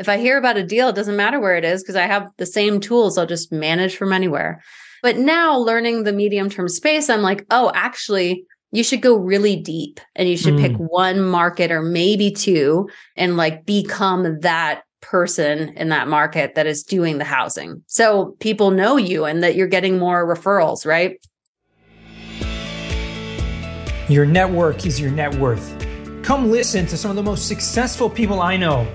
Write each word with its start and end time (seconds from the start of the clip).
If 0.00 0.08
I 0.08 0.16
hear 0.16 0.38
about 0.38 0.56
a 0.56 0.62
deal, 0.62 0.88
it 0.88 0.94
doesn't 0.94 1.14
matter 1.14 1.38
where 1.38 1.56
it 1.56 1.64
is 1.64 1.82
because 1.82 1.94
I 1.94 2.06
have 2.06 2.26
the 2.38 2.46
same 2.46 2.80
tools. 2.80 3.18
I'll 3.18 3.26
just 3.26 3.52
manage 3.52 3.96
from 3.96 4.14
anywhere. 4.14 4.62
But 5.02 5.18
now 5.18 5.58
learning 5.58 6.04
the 6.04 6.12
medium 6.14 6.48
term 6.48 6.68
space, 6.68 7.10
I'm 7.10 7.20
like, 7.20 7.44
oh, 7.50 7.70
actually, 7.74 8.46
you 8.72 8.82
should 8.82 9.02
go 9.02 9.14
really 9.14 9.56
deep 9.56 10.00
and 10.16 10.26
you 10.26 10.38
should 10.38 10.54
mm. 10.54 10.60
pick 10.62 10.76
one 10.78 11.20
market 11.20 11.70
or 11.70 11.82
maybe 11.82 12.32
two 12.32 12.88
and 13.14 13.36
like 13.36 13.66
become 13.66 14.40
that 14.40 14.84
person 15.02 15.68
in 15.76 15.90
that 15.90 16.08
market 16.08 16.54
that 16.54 16.66
is 16.66 16.82
doing 16.82 17.18
the 17.18 17.24
housing. 17.24 17.82
So 17.86 18.36
people 18.40 18.70
know 18.70 18.96
you 18.96 19.26
and 19.26 19.42
that 19.42 19.54
you're 19.54 19.66
getting 19.66 19.98
more 19.98 20.26
referrals, 20.26 20.86
right? 20.86 21.18
Your 24.08 24.24
network 24.24 24.86
is 24.86 24.98
your 24.98 25.10
net 25.10 25.34
worth. 25.34 25.76
Come 26.22 26.50
listen 26.50 26.86
to 26.86 26.96
some 26.96 27.10
of 27.10 27.16
the 27.16 27.22
most 27.22 27.48
successful 27.48 28.08
people 28.08 28.40
I 28.40 28.56
know 28.56 28.88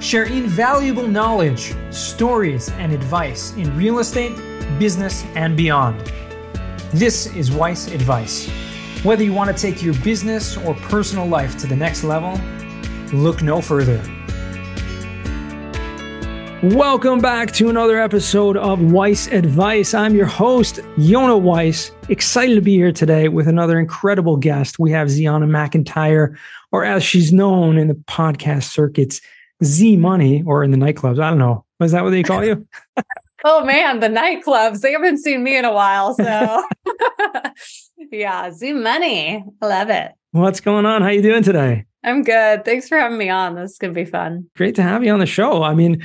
share 0.00 0.24
invaluable 0.24 1.08
knowledge, 1.08 1.74
stories, 1.90 2.70
and 2.72 2.92
advice 2.92 3.52
in 3.54 3.76
real 3.76 3.98
estate, 3.98 4.36
business, 4.78 5.24
and 5.34 5.56
beyond. 5.56 5.98
This 6.92 7.26
is 7.34 7.50
Weiss 7.50 7.88
Advice. 7.88 8.48
Whether 9.02 9.24
you 9.24 9.32
want 9.32 9.54
to 9.54 9.60
take 9.60 9.82
your 9.82 9.94
business 9.94 10.56
or 10.56 10.74
personal 10.74 11.26
life 11.26 11.58
to 11.58 11.66
the 11.66 11.74
next 11.74 12.04
level, 12.04 12.40
look 13.12 13.42
no 13.42 13.60
further. 13.60 14.00
Welcome 16.62 17.18
back 17.18 17.52
to 17.54 17.68
another 17.68 18.00
episode 18.00 18.56
of 18.56 18.80
Weiss 18.92 19.26
Advice. 19.28 19.94
I'm 19.94 20.14
your 20.14 20.26
host, 20.26 20.80
Yonah 20.96 21.38
Weiss. 21.38 21.90
Excited 22.08 22.54
to 22.54 22.60
be 22.60 22.74
here 22.74 22.92
today 22.92 23.28
with 23.28 23.48
another 23.48 23.80
incredible 23.80 24.36
guest. 24.36 24.78
We 24.78 24.92
have 24.92 25.10
Zeona 25.10 25.46
McIntyre, 25.46 26.36
or 26.70 26.84
as 26.84 27.02
she's 27.02 27.32
known 27.32 27.78
in 27.78 27.88
the 27.88 27.94
podcast 27.94 28.64
circuits, 28.64 29.20
Z 29.64 29.96
Money, 29.96 30.42
or 30.46 30.62
in 30.62 30.70
the 30.70 30.76
nightclubs. 30.76 31.20
I 31.20 31.30
don't 31.30 31.38
know. 31.38 31.64
Was 31.80 31.92
that 31.92 32.04
what 32.04 32.10
they 32.10 32.22
call 32.22 32.44
you? 32.44 32.66
oh 33.44 33.64
man, 33.64 34.00
the 34.00 34.08
nightclubs. 34.08 34.80
They 34.80 34.92
haven't 34.92 35.18
seen 35.18 35.42
me 35.42 35.56
in 35.56 35.64
a 35.64 35.72
while. 35.72 36.14
So 36.14 36.64
yeah, 38.10 38.50
Z 38.52 38.72
Money. 38.72 39.44
Love 39.62 39.90
it. 39.90 40.12
What's 40.32 40.60
going 40.60 40.86
on? 40.86 41.02
How 41.02 41.08
you 41.08 41.22
doing 41.22 41.42
today? 41.42 41.84
I'm 42.04 42.22
good. 42.22 42.64
Thanks 42.64 42.88
for 42.88 42.98
having 42.98 43.18
me 43.18 43.28
on. 43.28 43.54
This 43.54 43.72
is 43.72 43.78
gonna 43.78 43.92
be 43.92 44.04
fun. 44.04 44.48
Great 44.56 44.74
to 44.76 44.82
have 44.82 45.04
you 45.04 45.12
on 45.12 45.18
the 45.18 45.26
show. 45.26 45.62
I 45.62 45.74
mean, 45.74 46.04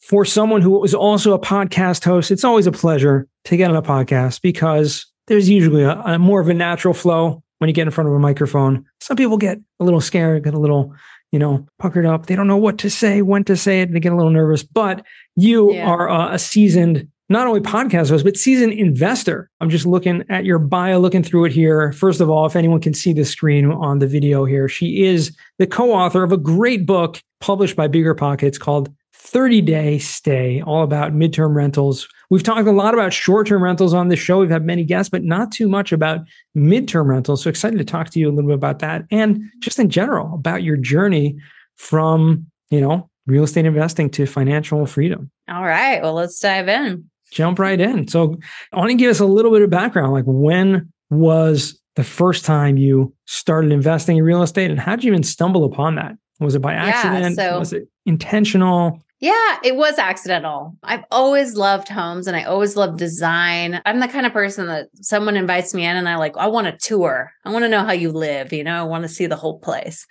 for 0.00 0.24
someone 0.24 0.60
who 0.60 0.70
was 0.78 0.94
also 0.94 1.32
a 1.32 1.38
podcast 1.38 2.04
host, 2.04 2.30
it's 2.30 2.44
always 2.44 2.66
a 2.66 2.72
pleasure 2.72 3.26
to 3.44 3.56
get 3.56 3.70
on 3.70 3.76
a 3.76 3.82
podcast 3.82 4.42
because 4.42 5.06
there's 5.26 5.48
usually 5.48 5.82
a, 5.82 5.98
a, 6.00 6.18
more 6.18 6.40
of 6.40 6.48
a 6.48 6.54
natural 6.54 6.92
flow 6.92 7.42
when 7.58 7.68
you 7.68 7.74
get 7.74 7.86
in 7.86 7.90
front 7.90 8.08
of 8.08 8.14
a 8.14 8.18
microphone. 8.18 8.84
Some 9.00 9.16
people 9.16 9.38
get 9.38 9.58
a 9.80 9.84
little 9.84 10.00
scared, 10.00 10.44
get 10.44 10.54
a 10.54 10.58
little, 10.58 10.94
you 11.34 11.40
know, 11.40 11.66
puckered 11.80 12.06
up. 12.06 12.26
They 12.26 12.36
don't 12.36 12.46
know 12.46 12.56
what 12.56 12.78
to 12.78 12.88
say, 12.88 13.20
when 13.20 13.42
to 13.42 13.56
say 13.56 13.80
it, 13.80 13.92
they 13.92 13.98
get 13.98 14.12
a 14.12 14.16
little 14.16 14.30
nervous. 14.30 14.62
But 14.62 15.04
you 15.34 15.74
yeah. 15.74 15.84
are 15.84 16.08
a, 16.08 16.34
a 16.34 16.38
seasoned, 16.38 17.08
not 17.28 17.48
only 17.48 17.58
podcast 17.58 18.10
host, 18.10 18.24
but 18.24 18.36
seasoned 18.36 18.74
investor. 18.74 19.50
I'm 19.60 19.68
just 19.68 19.84
looking 19.84 20.22
at 20.28 20.44
your 20.44 20.60
bio, 20.60 21.00
looking 21.00 21.24
through 21.24 21.46
it 21.46 21.52
here. 21.52 21.90
First 21.90 22.20
of 22.20 22.30
all, 22.30 22.46
if 22.46 22.54
anyone 22.54 22.80
can 22.80 22.94
see 22.94 23.12
the 23.12 23.24
screen 23.24 23.68
on 23.72 23.98
the 23.98 24.06
video 24.06 24.44
here, 24.44 24.68
she 24.68 25.02
is 25.02 25.36
the 25.58 25.66
co-author 25.66 26.22
of 26.22 26.30
a 26.30 26.36
great 26.36 26.86
book 26.86 27.20
published 27.40 27.74
by 27.74 27.88
Bigger 27.88 28.14
Pockets 28.14 28.56
called 28.56 28.94
30 29.14 29.60
day 29.62 29.98
stay, 29.98 30.62
all 30.64 30.84
about 30.84 31.14
midterm 31.14 31.56
rentals. 31.56 32.06
We've 32.34 32.42
talked 32.42 32.66
a 32.66 32.72
lot 32.72 32.94
about 32.94 33.12
short 33.12 33.46
term 33.46 33.62
rentals 33.62 33.94
on 33.94 34.08
this 34.08 34.18
show. 34.18 34.40
We've 34.40 34.50
had 34.50 34.64
many 34.64 34.82
guests, 34.82 35.08
but 35.08 35.22
not 35.22 35.52
too 35.52 35.68
much 35.68 35.92
about 35.92 36.26
midterm 36.56 37.06
rentals. 37.06 37.44
So 37.44 37.48
excited 37.48 37.78
to 37.78 37.84
talk 37.84 38.10
to 38.10 38.18
you 38.18 38.28
a 38.28 38.32
little 38.32 38.48
bit 38.48 38.56
about 38.56 38.80
that 38.80 39.04
and 39.12 39.40
just 39.60 39.78
in 39.78 39.88
general 39.88 40.34
about 40.34 40.64
your 40.64 40.76
journey 40.76 41.36
from, 41.76 42.50
you 42.70 42.80
know, 42.80 43.08
real 43.28 43.44
estate 43.44 43.66
investing 43.66 44.10
to 44.10 44.26
financial 44.26 44.84
freedom. 44.84 45.30
All 45.48 45.62
right. 45.62 46.02
Well, 46.02 46.14
let's 46.14 46.40
dive 46.40 46.66
in. 46.66 47.08
Jump 47.30 47.60
right 47.60 47.80
in. 47.80 48.08
So 48.08 48.36
I 48.72 48.78
want 48.78 48.90
to 48.90 48.96
give 48.96 49.12
us 49.12 49.20
a 49.20 49.26
little 49.26 49.52
bit 49.52 49.62
of 49.62 49.70
background. 49.70 50.12
Like 50.12 50.24
when 50.26 50.92
was 51.10 51.80
the 51.94 52.02
first 52.02 52.44
time 52.44 52.76
you 52.76 53.14
started 53.26 53.70
investing 53.70 54.16
in 54.16 54.24
real 54.24 54.42
estate 54.42 54.72
and 54.72 54.80
how 54.80 54.96
did 54.96 55.04
you 55.04 55.12
even 55.12 55.22
stumble 55.22 55.62
upon 55.62 55.94
that? 55.94 56.16
Was 56.40 56.56
it 56.56 56.62
by 56.62 56.74
accident? 56.74 57.36
Yeah, 57.38 57.52
so 57.52 57.58
was 57.60 57.72
it 57.72 57.86
intentional? 58.06 59.03
Yeah, 59.24 59.56
it 59.64 59.74
was 59.74 59.98
accidental. 59.98 60.76
I've 60.82 61.04
always 61.10 61.56
loved 61.56 61.88
homes 61.88 62.26
and 62.26 62.36
I 62.36 62.42
always 62.42 62.76
loved 62.76 62.98
design. 62.98 63.80
I'm 63.86 63.98
the 64.00 64.06
kind 64.06 64.26
of 64.26 64.34
person 64.34 64.66
that 64.66 64.88
someone 64.96 65.38
invites 65.38 65.72
me 65.72 65.86
in 65.86 65.96
and 65.96 66.06
I 66.06 66.16
like, 66.16 66.36
I 66.36 66.46
want 66.48 66.66
a 66.66 66.76
tour. 66.76 67.32
I 67.42 67.50
want 67.50 67.64
to 67.64 67.70
know 67.70 67.86
how 67.86 67.92
you 67.92 68.12
live, 68.12 68.52
you 68.52 68.62
know, 68.62 68.78
I 68.78 68.82
want 68.82 69.00
to 69.04 69.08
see 69.08 69.24
the 69.24 69.34
whole 69.34 69.58
place. 69.60 70.06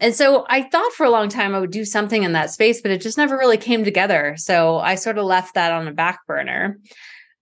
And 0.00 0.16
so 0.16 0.46
I 0.48 0.62
thought 0.62 0.92
for 0.94 1.06
a 1.06 1.10
long 1.10 1.28
time 1.28 1.54
I 1.54 1.60
would 1.60 1.70
do 1.70 1.84
something 1.84 2.24
in 2.24 2.32
that 2.32 2.50
space, 2.50 2.82
but 2.82 2.90
it 2.90 3.00
just 3.00 3.16
never 3.16 3.38
really 3.38 3.56
came 3.56 3.84
together. 3.84 4.34
So 4.36 4.78
I 4.78 4.96
sort 4.96 5.18
of 5.18 5.26
left 5.26 5.54
that 5.54 5.70
on 5.70 5.86
a 5.86 5.92
back 5.92 6.26
burner. 6.26 6.76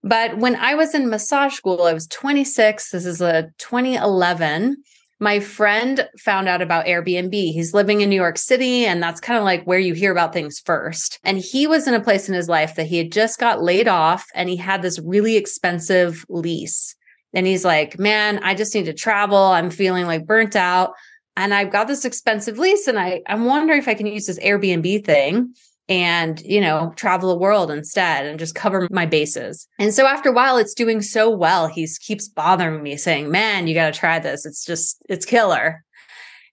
But 0.02 0.36
when 0.36 0.56
I 0.56 0.74
was 0.74 0.94
in 0.94 1.08
massage 1.08 1.54
school, 1.54 1.84
I 1.84 1.94
was 1.94 2.06
26. 2.08 2.90
This 2.90 3.06
is 3.06 3.22
uh, 3.22 3.44
a 3.46 3.50
2011 3.56 4.76
my 5.20 5.40
friend 5.40 6.08
found 6.18 6.48
out 6.48 6.62
about 6.62 6.86
Airbnb. 6.86 7.32
He's 7.32 7.74
living 7.74 8.00
in 8.00 8.08
New 8.08 8.16
York 8.16 8.38
City, 8.38 8.84
and 8.84 9.02
that's 9.02 9.20
kind 9.20 9.38
of 9.38 9.44
like 9.44 9.64
where 9.64 9.78
you 9.78 9.94
hear 9.94 10.12
about 10.12 10.32
things 10.32 10.60
first. 10.60 11.18
And 11.24 11.38
he 11.38 11.66
was 11.66 11.88
in 11.88 11.94
a 11.94 12.00
place 12.00 12.28
in 12.28 12.34
his 12.34 12.48
life 12.48 12.76
that 12.76 12.86
he 12.86 12.98
had 12.98 13.10
just 13.10 13.40
got 13.40 13.62
laid 13.62 13.88
off 13.88 14.26
and 14.34 14.48
he 14.48 14.56
had 14.56 14.82
this 14.82 15.00
really 15.00 15.36
expensive 15.36 16.24
lease. 16.28 16.94
And 17.34 17.46
he's 17.46 17.64
like, 17.64 17.98
Man, 17.98 18.38
I 18.42 18.54
just 18.54 18.74
need 18.74 18.86
to 18.86 18.94
travel. 18.94 19.38
I'm 19.38 19.70
feeling 19.70 20.06
like 20.06 20.26
burnt 20.26 20.56
out. 20.56 20.92
And 21.36 21.54
I've 21.54 21.70
got 21.70 21.86
this 21.86 22.04
expensive 22.04 22.58
lease, 22.58 22.88
and 22.88 22.98
I, 22.98 23.22
I'm 23.28 23.44
wondering 23.44 23.78
if 23.78 23.86
I 23.86 23.94
can 23.94 24.06
use 24.06 24.26
this 24.26 24.40
Airbnb 24.40 25.04
thing 25.04 25.54
and 25.88 26.40
you 26.40 26.60
know 26.60 26.92
travel 26.96 27.30
the 27.30 27.38
world 27.38 27.70
instead 27.70 28.26
and 28.26 28.38
just 28.38 28.54
cover 28.54 28.86
my 28.90 29.06
bases. 29.06 29.66
And 29.78 29.94
so 29.94 30.06
after 30.06 30.28
a 30.28 30.32
while 30.32 30.56
it's 30.56 30.74
doing 30.74 31.02
so 31.02 31.30
well. 31.30 31.66
He 31.66 31.88
keeps 32.00 32.28
bothering 32.28 32.82
me 32.82 32.96
saying 32.96 33.30
man 33.30 33.66
you 33.66 33.74
got 33.74 33.92
to 33.92 33.98
try 33.98 34.18
this. 34.18 34.44
It's 34.46 34.64
just 34.64 35.02
it's 35.08 35.26
killer. 35.26 35.84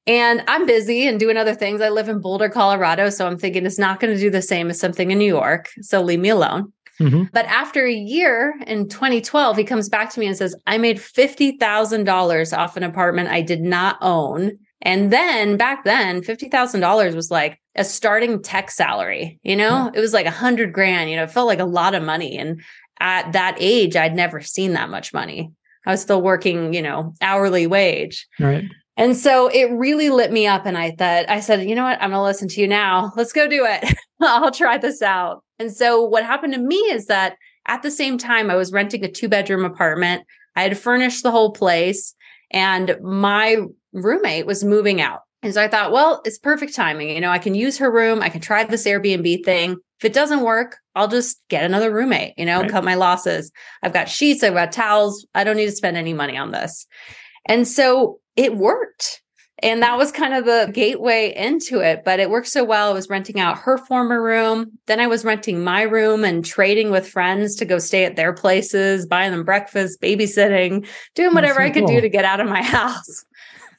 And 0.07 0.43
i'm 0.47 0.65
busy 0.65 1.07
and 1.07 1.19
doing 1.19 1.37
other 1.37 1.55
things. 1.55 1.81
I 1.81 1.89
live 1.89 2.09
in 2.09 2.21
boulder 2.21 2.49
colorado 2.49 3.09
so 3.09 3.27
i'm 3.27 3.37
thinking 3.37 3.65
it's 3.65 3.79
not 3.79 3.99
going 3.99 4.13
to 4.13 4.19
do 4.19 4.29
the 4.29 4.41
same 4.41 4.69
as 4.69 4.79
something 4.79 5.11
in 5.11 5.17
new 5.17 5.25
york 5.25 5.69
so 5.81 6.01
leave 6.01 6.19
me 6.19 6.29
alone. 6.29 6.71
Mm-hmm. 6.99 7.23
But 7.33 7.45
after 7.47 7.85
a 7.85 7.93
year 7.93 8.55
in 8.65 8.87
2012, 8.87 9.57
he 9.57 9.63
comes 9.63 9.89
back 9.89 10.11
to 10.11 10.19
me 10.19 10.27
and 10.27 10.37
says, 10.37 10.55
I 10.65 10.77
made 10.77 10.97
$50,000 10.97 12.57
off 12.57 12.77
an 12.77 12.83
apartment 12.83 13.29
I 13.29 13.41
did 13.41 13.61
not 13.61 13.97
own. 14.01 14.57
And 14.85 15.11
then 15.11 15.57
back 15.57 15.83
then, 15.83 16.21
$50,000 16.21 17.15
was 17.15 17.31
like 17.31 17.59
a 17.75 17.83
starting 17.83 18.41
tech 18.41 18.69
salary, 18.69 19.39
you 19.41 19.55
know, 19.55 19.85
yeah. 19.85 19.89
it 19.95 19.99
was 19.99 20.13
like 20.13 20.27
a 20.27 20.31
hundred 20.31 20.71
grand, 20.73 21.09
you 21.09 21.15
know, 21.15 21.23
it 21.23 21.31
felt 21.31 21.47
like 21.47 21.59
a 21.59 21.65
lot 21.65 21.95
of 21.95 22.03
money. 22.03 22.37
And 22.37 22.61
at 22.99 23.33
that 23.33 23.57
age, 23.59 23.95
I'd 23.95 24.15
never 24.15 24.41
seen 24.41 24.73
that 24.73 24.91
much 24.91 25.11
money. 25.11 25.51
I 25.87 25.91
was 25.91 26.01
still 26.01 26.21
working, 26.21 26.73
you 26.73 26.83
know, 26.83 27.13
hourly 27.19 27.65
wage. 27.65 28.27
Right. 28.39 28.63
And 28.95 29.17
so 29.17 29.47
it 29.47 29.71
really 29.71 30.09
lit 30.09 30.31
me 30.31 30.45
up. 30.47 30.65
And 30.65 30.77
I 30.77 30.91
thought, 30.91 31.29
I 31.29 31.39
said, 31.39 31.67
you 31.67 31.75
know 31.75 31.83
what? 31.83 32.01
I'm 32.01 32.11
going 32.11 32.19
to 32.19 32.23
listen 32.23 32.47
to 32.47 32.61
you 32.61 32.67
now. 32.67 33.11
Let's 33.17 33.33
go 33.33 33.47
do 33.47 33.65
it. 33.65 33.97
I'll 34.21 34.51
try 34.51 34.77
this 34.77 35.01
out. 35.01 35.43
And 35.59 35.71
so 35.73 36.01
what 36.03 36.23
happened 36.23 36.53
to 36.53 36.59
me 36.59 36.77
is 36.77 37.07
that 37.07 37.35
at 37.67 37.81
the 37.81 37.91
same 37.91 38.17
time, 38.17 38.51
I 38.51 38.55
was 38.55 38.71
renting 38.71 39.03
a 39.03 39.11
two 39.11 39.27
bedroom 39.27 39.65
apartment. 39.65 40.23
I 40.55 40.61
had 40.61 40.77
furnished 40.77 41.23
the 41.23 41.31
whole 41.31 41.51
place 41.51 42.15
and 42.51 42.97
my 43.01 43.57
roommate 43.93 44.45
was 44.45 44.63
moving 44.63 45.01
out. 45.01 45.21
And 45.43 45.53
so 45.53 45.61
I 45.61 45.67
thought, 45.67 45.91
well, 45.91 46.21
it's 46.25 46.39
perfect 46.39 46.73
timing. 46.73 47.11
You 47.11 47.21
know, 47.21 47.29
I 47.29 47.37
can 47.37 47.53
use 47.53 47.77
her 47.77 47.91
room. 47.91 48.21
I 48.21 48.29
can 48.29 48.41
try 48.41 48.63
this 48.63 48.85
Airbnb 48.85 49.45
thing. 49.45 49.77
If 49.99 50.05
it 50.05 50.13
doesn't 50.13 50.41
work, 50.41 50.77
I'll 50.95 51.07
just 51.07 51.39
get 51.49 51.63
another 51.63 51.93
roommate, 51.93 52.33
you 52.37 52.45
know, 52.45 52.61
right. 52.61 52.71
cut 52.71 52.83
my 52.83 52.95
losses. 52.95 53.51
I've 53.83 53.93
got 53.93 54.09
sheets, 54.09 54.43
I've 54.43 54.53
got 54.53 54.71
towels. 54.71 55.25
I 55.35 55.43
don't 55.43 55.55
need 55.55 55.67
to 55.67 55.71
spend 55.71 55.97
any 55.97 56.13
money 56.13 56.35
on 56.35 56.51
this. 56.51 56.87
And 57.45 57.67
so 57.67 58.19
it 58.35 58.55
worked. 58.55 59.21
And 59.59 59.81
that 59.81 59.97
was 59.97 60.11
kind 60.11 60.33
of 60.33 60.45
the 60.45 60.69
gateway 60.73 61.33
into 61.35 61.79
it. 61.79 62.03
But 62.03 62.19
it 62.19 62.29
worked 62.29 62.47
so 62.47 62.63
well. 62.63 62.89
I 62.89 62.93
was 62.93 63.09
renting 63.09 63.39
out 63.39 63.59
her 63.59 63.77
former 63.77 64.21
room. 64.21 64.77
Then 64.87 64.99
I 64.99 65.07
was 65.07 65.23
renting 65.23 65.63
my 65.63 65.83
room 65.83 66.25
and 66.25 66.43
trading 66.43 66.91
with 66.91 67.07
friends 67.07 67.55
to 67.55 67.65
go 67.65 67.79
stay 67.79 68.03
at 68.03 68.17
their 68.17 68.33
places, 68.33 69.05
buying 69.05 69.31
them 69.31 69.43
breakfast, 69.45 70.01
babysitting, 70.01 70.85
doing 71.15 71.33
whatever 71.33 71.59
so 71.59 71.65
I 71.65 71.69
could 71.69 71.85
cool. 71.85 71.95
do 71.95 72.01
to 72.01 72.09
get 72.09 72.25
out 72.25 72.41
of 72.41 72.47
my 72.47 72.61
house. 72.63 73.25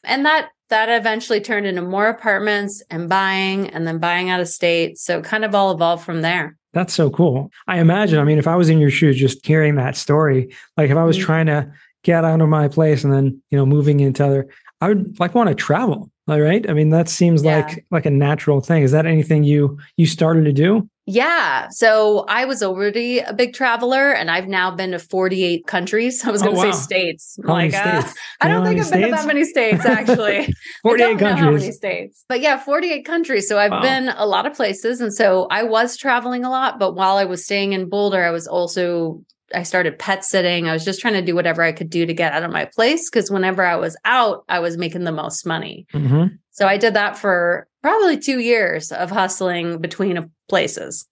And 0.04 0.24
that 0.24 0.50
that 0.68 0.88
eventually 0.88 1.40
turned 1.40 1.66
into 1.66 1.82
more 1.82 2.08
apartments 2.08 2.82
and 2.90 3.08
buying 3.08 3.70
and 3.70 3.86
then 3.86 3.98
buying 3.98 4.30
out 4.30 4.40
of 4.40 4.48
state. 4.48 4.98
So 4.98 5.22
kind 5.22 5.44
of 5.44 5.54
all 5.54 5.70
evolved 5.70 6.04
from 6.04 6.22
there. 6.22 6.56
That's 6.72 6.92
so 6.92 7.08
cool. 7.08 7.50
I 7.68 7.78
imagine, 7.78 8.18
I 8.18 8.24
mean, 8.24 8.38
if 8.38 8.46
I 8.46 8.56
was 8.56 8.68
in 8.68 8.78
your 8.78 8.90
shoes 8.90 9.16
just 9.16 9.46
hearing 9.46 9.76
that 9.76 9.96
story, 9.96 10.54
like 10.76 10.90
if 10.90 10.96
I 10.96 11.04
was 11.04 11.16
mm-hmm. 11.16 11.26
trying 11.26 11.46
to 11.46 11.72
get 12.02 12.24
out 12.24 12.40
of 12.40 12.48
my 12.48 12.68
place 12.68 13.02
and 13.04 13.12
then, 13.12 13.40
you 13.50 13.56
know, 13.56 13.64
moving 13.64 14.00
into 14.00 14.24
other, 14.26 14.48
I 14.80 14.88
would 14.88 15.18
like 15.18 15.34
want 15.34 15.48
to 15.48 15.54
travel. 15.54 16.10
All 16.28 16.40
right. 16.40 16.68
I 16.68 16.72
mean, 16.72 16.90
that 16.90 17.08
seems 17.08 17.42
yeah. 17.42 17.58
like 17.58 17.86
like 17.90 18.06
a 18.06 18.10
natural 18.10 18.60
thing. 18.60 18.82
Is 18.82 18.92
that 18.92 19.06
anything 19.06 19.44
you 19.44 19.78
you 19.96 20.06
started 20.06 20.44
to 20.44 20.52
do? 20.52 20.88
Yeah. 21.08 21.68
So 21.68 22.24
I 22.28 22.46
was 22.46 22.64
already 22.64 23.20
a 23.20 23.32
big 23.32 23.54
traveler 23.54 24.10
and 24.10 24.28
I've 24.28 24.48
now 24.48 24.72
been 24.72 24.90
to 24.90 24.98
48 24.98 25.64
countries. 25.68 26.24
I 26.26 26.32
was 26.32 26.42
going 26.42 26.56
to 26.56 26.60
oh, 26.60 26.64
wow. 26.64 26.72
say 26.72 26.82
states. 26.82 27.38
How 27.46 27.52
like, 27.52 27.74
uh, 27.74 28.00
states? 28.02 28.18
I 28.40 28.48
don't 28.48 28.66
think 28.66 28.80
I've 28.80 28.86
states? 28.86 29.02
been 29.02 29.10
to 29.10 29.16
that 29.16 29.26
many 29.26 29.44
states 29.44 29.86
actually. 29.86 30.52
48 30.82 31.18
countries. 31.18 31.38
how 31.38 31.50
many 31.52 31.70
states. 31.70 32.24
But 32.28 32.40
yeah, 32.40 32.58
48 32.58 33.04
countries. 33.04 33.48
So 33.48 33.56
I've 33.56 33.70
wow. 33.70 33.82
been 33.82 34.08
a 34.08 34.26
lot 34.26 34.46
of 34.46 34.54
places. 34.54 35.00
And 35.00 35.14
so 35.14 35.46
I 35.48 35.62
was 35.62 35.96
traveling 35.96 36.44
a 36.44 36.50
lot. 36.50 36.80
But 36.80 36.96
while 36.96 37.18
I 37.18 37.24
was 37.24 37.44
staying 37.44 37.72
in 37.72 37.88
Boulder, 37.88 38.24
I 38.24 38.32
was 38.32 38.48
also 38.48 39.22
I 39.54 39.62
started 39.62 39.98
pet 39.98 40.24
sitting. 40.24 40.68
I 40.68 40.72
was 40.72 40.84
just 40.84 41.00
trying 41.00 41.14
to 41.14 41.22
do 41.22 41.34
whatever 41.34 41.62
I 41.62 41.72
could 41.72 41.90
do 41.90 42.06
to 42.06 42.14
get 42.14 42.32
out 42.32 42.42
of 42.42 42.50
my 42.50 42.64
place 42.64 43.08
because 43.08 43.30
whenever 43.30 43.64
I 43.64 43.76
was 43.76 43.96
out, 44.04 44.44
I 44.48 44.58
was 44.58 44.76
making 44.76 45.04
the 45.04 45.12
most 45.12 45.46
money. 45.46 45.86
Mm-hmm. 45.92 46.34
So 46.50 46.66
I 46.66 46.76
did 46.76 46.94
that 46.94 47.16
for 47.16 47.68
probably 47.82 48.18
two 48.18 48.40
years 48.40 48.90
of 48.90 49.10
hustling 49.10 49.80
between 49.80 50.30
places. 50.48 51.06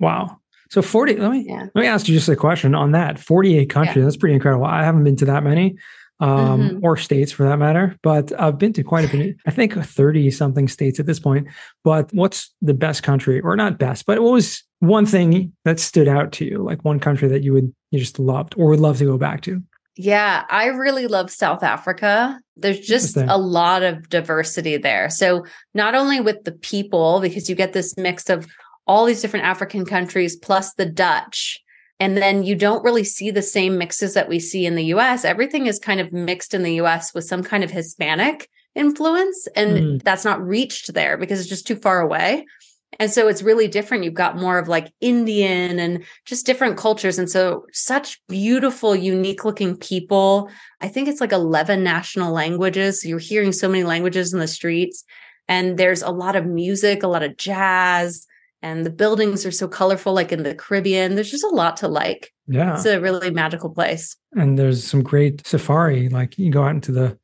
Wow. 0.00 0.38
So 0.70 0.82
40, 0.82 1.16
let 1.16 1.30
me, 1.30 1.44
yeah. 1.46 1.66
let 1.74 1.82
me 1.82 1.86
ask 1.86 2.08
you 2.08 2.14
just 2.14 2.28
a 2.28 2.36
question 2.36 2.74
on 2.74 2.92
that 2.92 3.18
48 3.18 3.70
countries. 3.70 3.96
Yeah. 3.96 4.04
That's 4.04 4.16
pretty 4.16 4.34
incredible. 4.34 4.64
I 4.64 4.82
haven't 4.82 5.04
been 5.04 5.16
to 5.16 5.24
that 5.26 5.44
many 5.44 5.76
um, 6.20 6.60
mm-hmm. 6.60 6.78
or 6.82 6.96
states 6.96 7.30
for 7.30 7.44
that 7.44 7.58
matter, 7.58 7.96
but 8.02 8.32
I've 8.40 8.58
been 8.58 8.72
to 8.74 8.82
quite 8.82 9.04
a 9.04 9.08
few, 9.08 9.34
I 9.46 9.50
think 9.50 9.74
30 9.74 10.30
something 10.30 10.66
states 10.68 10.98
at 10.98 11.06
this 11.06 11.20
point. 11.20 11.48
But 11.84 12.12
what's 12.12 12.54
the 12.62 12.74
best 12.74 13.02
country 13.02 13.40
or 13.40 13.54
not 13.56 13.78
best, 13.78 14.06
but 14.06 14.20
what 14.20 14.32
was 14.32 14.64
one 14.80 15.06
thing 15.06 15.52
that 15.64 15.78
stood 15.78 16.08
out 16.08 16.32
to 16.32 16.44
you? 16.44 16.62
Like 16.62 16.84
one 16.84 17.00
country 17.00 17.28
that 17.28 17.42
you 17.42 17.52
would, 17.52 17.74
you 17.96 18.04
just 18.04 18.18
loved 18.18 18.54
or 18.56 18.68
would 18.68 18.80
love 18.80 18.98
to 18.98 19.04
go 19.04 19.18
back 19.18 19.42
to? 19.42 19.62
Yeah, 19.98 20.44
I 20.50 20.66
really 20.66 21.06
love 21.06 21.30
South 21.30 21.62
Africa. 21.62 22.38
There's 22.56 22.80
just 22.80 23.16
a 23.16 23.38
lot 23.38 23.82
of 23.82 24.10
diversity 24.10 24.76
there. 24.76 25.08
So, 25.08 25.46
not 25.72 25.94
only 25.94 26.20
with 26.20 26.44
the 26.44 26.52
people, 26.52 27.20
because 27.20 27.48
you 27.48 27.56
get 27.56 27.72
this 27.72 27.96
mix 27.96 28.28
of 28.28 28.46
all 28.86 29.04
these 29.04 29.20
different 29.20 29.46
African 29.46 29.84
countries 29.84 30.36
plus 30.36 30.74
the 30.74 30.86
Dutch. 30.86 31.60
And 31.98 32.16
then 32.16 32.42
you 32.42 32.54
don't 32.54 32.84
really 32.84 33.04
see 33.04 33.30
the 33.30 33.42
same 33.42 33.78
mixes 33.78 34.14
that 34.14 34.28
we 34.28 34.38
see 34.38 34.66
in 34.66 34.74
the 34.74 34.84
US. 34.84 35.24
Everything 35.24 35.66
is 35.66 35.78
kind 35.78 35.98
of 35.98 36.12
mixed 36.12 36.54
in 36.54 36.62
the 36.62 36.74
US 36.74 37.14
with 37.14 37.24
some 37.24 37.42
kind 37.42 37.64
of 37.64 37.70
Hispanic 37.70 38.48
influence. 38.74 39.48
And 39.56 39.78
mm. 39.78 40.02
that's 40.02 40.24
not 40.24 40.46
reached 40.46 40.92
there 40.92 41.16
because 41.16 41.40
it's 41.40 41.48
just 41.48 41.66
too 41.66 41.76
far 41.76 42.00
away. 42.00 42.44
And 42.98 43.10
so 43.10 43.28
it's 43.28 43.42
really 43.42 43.68
different. 43.68 44.04
You've 44.04 44.14
got 44.14 44.38
more 44.38 44.58
of 44.58 44.68
like 44.68 44.92
Indian 45.00 45.78
and 45.78 46.04
just 46.24 46.46
different 46.46 46.78
cultures. 46.78 47.18
And 47.18 47.30
so 47.30 47.66
such 47.72 48.20
beautiful, 48.28 48.96
unique 48.96 49.44
looking 49.44 49.76
people. 49.76 50.50
I 50.80 50.88
think 50.88 51.08
it's 51.08 51.20
like 51.20 51.32
11 51.32 51.82
national 51.82 52.32
languages. 52.32 53.04
You're 53.04 53.18
hearing 53.18 53.52
so 53.52 53.68
many 53.68 53.84
languages 53.84 54.32
in 54.32 54.40
the 54.40 54.48
streets. 54.48 55.04
And 55.48 55.78
there's 55.78 56.02
a 56.02 56.10
lot 56.10 56.36
of 56.36 56.46
music, 56.46 57.02
a 57.02 57.08
lot 57.08 57.22
of 57.22 57.36
jazz, 57.36 58.26
and 58.62 58.84
the 58.84 58.90
buildings 58.90 59.46
are 59.46 59.52
so 59.52 59.68
colorful, 59.68 60.12
like 60.12 60.32
in 60.32 60.42
the 60.42 60.54
Caribbean. 60.54 61.14
There's 61.14 61.30
just 61.30 61.44
a 61.44 61.48
lot 61.48 61.76
to 61.78 61.88
like. 61.88 62.32
Yeah. 62.48 62.74
It's 62.74 62.86
a 62.86 63.00
really 63.00 63.30
magical 63.30 63.70
place. 63.70 64.16
And 64.32 64.58
there's 64.58 64.84
some 64.84 65.02
great 65.02 65.46
safari. 65.46 66.08
Like 66.08 66.38
you 66.38 66.50
go 66.50 66.64
out 66.64 66.74
into 66.74 66.92
the 66.92 67.18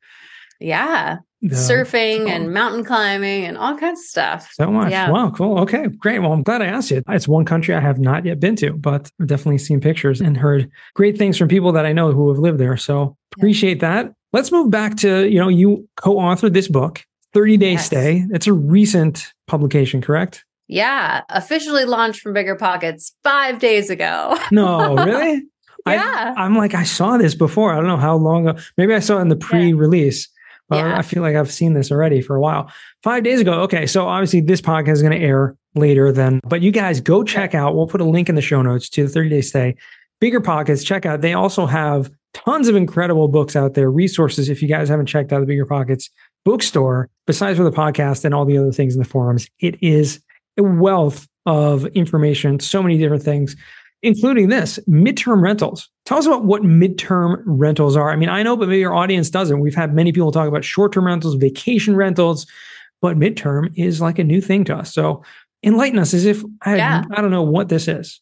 yeah 0.59 1.17
surfing 1.43 2.29
and 2.29 2.53
mountain 2.53 2.83
climbing 2.83 3.45
and 3.45 3.57
all 3.57 3.77
kinds 3.77 3.99
of 3.99 4.05
stuff. 4.05 4.49
So 4.53 4.71
much. 4.71 4.91
Yeah. 4.91 5.09
Wow, 5.09 5.31
cool. 5.31 5.59
Okay, 5.59 5.87
great. 5.87 6.19
Well, 6.19 6.31
I'm 6.31 6.43
glad 6.43 6.61
I 6.61 6.67
asked 6.67 6.91
you. 6.91 7.03
It's 7.09 7.27
one 7.27 7.45
country 7.45 7.75
I 7.75 7.79
have 7.79 7.99
not 7.99 8.25
yet 8.25 8.39
been 8.39 8.55
to, 8.57 8.73
but 8.73 9.11
I've 9.19 9.27
definitely 9.27 9.57
seen 9.57 9.79
pictures 9.79 10.21
and 10.21 10.37
heard 10.37 10.69
great 10.93 11.17
things 11.17 11.37
from 11.37 11.47
people 11.47 11.71
that 11.73 11.85
I 11.85 11.93
know 11.93 12.11
who 12.11 12.29
have 12.29 12.39
lived 12.39 12.59
there. 12.59 12.77
So 12.77 13.17
appreciate 13.37 13.81
yeah. 13.81 14.03
that. 14.03 14.13
Let's 14.31 14.51
move 14.51 14.71
back 14.71 14.95
to, 14.97 15.27
you 15.27 15.39
know, 15.39 15.49
you 15.49 15.87
co-authored 15.97 16.53
this 16.53 16.67
book, 16.67 17.03
30 17.33 17.57
Day 17.57 17.71
yes. 17.73 17.85
Stay. 17.85 18.25
It's 18.31 18.47
a 18.47 18.53
recent 18.53 19.31
publication, 19.47 20.01
correct? 20.01 20.43
Yeah, 20.67 21.21
officially 21.29 21.85
launched 21.85 22.21
from 22.21 22.33
Bigger 22.33 22.55
Pockets 22.55 23.13
five 23.23 23.59
days 23.59 23.89
ago. 23.89 24.37
no, 24.51 24.95
really? 24.95 25.43
yeah. 25.87 26.33
I, 26.37 26.45
am 26.45 26.55
like, 26.55 26.73
I 26.73 26.83
saw 26.83 27.17
this 27.17 27.35
before. 27.35 27.73
I 27.73 27.75
don't 27.75 27.87
know 27.87 27.97
how 27.97 28.15
long 28.15 28.47
ago. 28.47 28.59
Maybe 28.77 28.93
I 28.93 28.99
saw 28.99 29.17
it 29.17 29.21
in 29.21 29.27
the 29.27 29.35
pre 29.35 29.73
release. 29.73 30.29
Yeah. 30.75 30.97
I 30.97 31.01
feel 31.01 31.21
like 31.21 31.35
I've 31.35 31.51
seen 31.51 31.73
this 31.73 31.91
already 31.91 32.21
for 32.21 32.35
a 32.35 32.41
while. 32.41 32.71
Five 33.01 33.23
days 33.23 33.39
ago. 33.39 33.61
Okay. 33.61 33.85
So 33.85 34.07
obviously 34.07 34.41
this 34.41 34.61
podcast 34.61 34.93
is 34.93 35.01
going 35.01 35.19
to 35.19 35.25
air 35.25 35.55
later 35.75 36.11
then, 36.11 36.39
but 36.43 36.61
you 36.61 36.71
guys 36.71 37.01
go 37.01 37.23
check 37.23 37.55
out, 37.55 37.75
we'll 37.75 37.87
put 37.87 38.01
a 38.01 38.05
link 38.05 38.29
in 38.29 38.35
the 38.35 38.41
show 38.41 38.61
notes 38.61 38.89
to 38.89 39.03
the 39.03 39.09
30 39.09 39.29
day 39.29 39.41
stay. 39.41 39.75
Bigger 40.19 40.39
Pockets, 40.39 40.83
check 40.83 41.05
out. 41.05 41.21
They 41.21 41.33
also 41.33 41.65
have 41.65 42.09
tons 42.33 42.67
of 42.67 42.75
incredible 42.75 43.27
books 43.27 43.55
out 43.55 43.73
there, 43.73 43.91
resources. 43.91 44.49
If 44.49 44.61
you 44.61 44.67
guys 44.67 44.89
haven't 44.89 45.07
checked 45.07 45.33
out 45.33 45.39
the 45.39 45.45
Bigger 45.45 45.65
Pockets 45.65 46.09
bookstore, 46.45 47.09
besides 47.27 47.57
for 47.57 47.63
the 47.63 47.71
podcast 47.71 48.23
and 48.23 48.33
all 48.33 48.45
the 48.45 48.57
other 48.57 48.71
things 48.71 48.93
in 48.93 48.99
the 48.99 49.07
forums, 49.07 49.47
it 49.59 49.81
is 49.81 50.21
a 50.57 50.63
wealth 50.63 51.27
of 51.45 51.85
information, 51.87 52.59
so 52.59 52.81
many 52.81 52.97
different 52.97 53.23
things 53.23 53.55
including 54.03 54.49
this 54.49 54.77
midterm 54.87 55.41
rentals. 55.41 55.89
Tell 56.05 56.17
us 56.17 56.25
about 56.25 56.43
what 56.43 56.61
midterm 56.61 57.41
rentals 57.45 57.95
are. 57.95 58.11
I 58.11 58.15
mean, 58.17 58.29
I 58.29 58.43
know, 58.43 58.55
but 58.55 58.67
maybe 58.67 58.79
your 58.79 58.93
audience 58.93 59.29
doesn't. 59.29 59.61
We've 59.61 59.73
had 59.73 59.93
many 59.95 60.11
people 60.11 60.31
talk 60.31 60.47
about 60.47 60.65
short 60.65 60.93
term 60.93 61.05
rentals, 61.05 61.35
vacation 61.35 61.95
rentals, 61.95 62.45
but 63.01 63.17
midterm 63.17 63.71
is 63.75 64.01
like 64.01 64.19
a 64.19 64.23
new 64.23 64.41
thing 64.41 64.65
to 64.65 64.75
us. 64.75 64.93
So 64.93 65.23
enlighten 65.63 65.97
us 65.97 66.13
as 66.13 66.25
if 66.25 66.43
I, 66.61 66.75
yeah. 66.75 67.03
I 67.11 67.21
don't 67.21 67.31
know 67.31 67.43
what 67.43 67.69
this 67.69 67.87
is. 67.87 68.19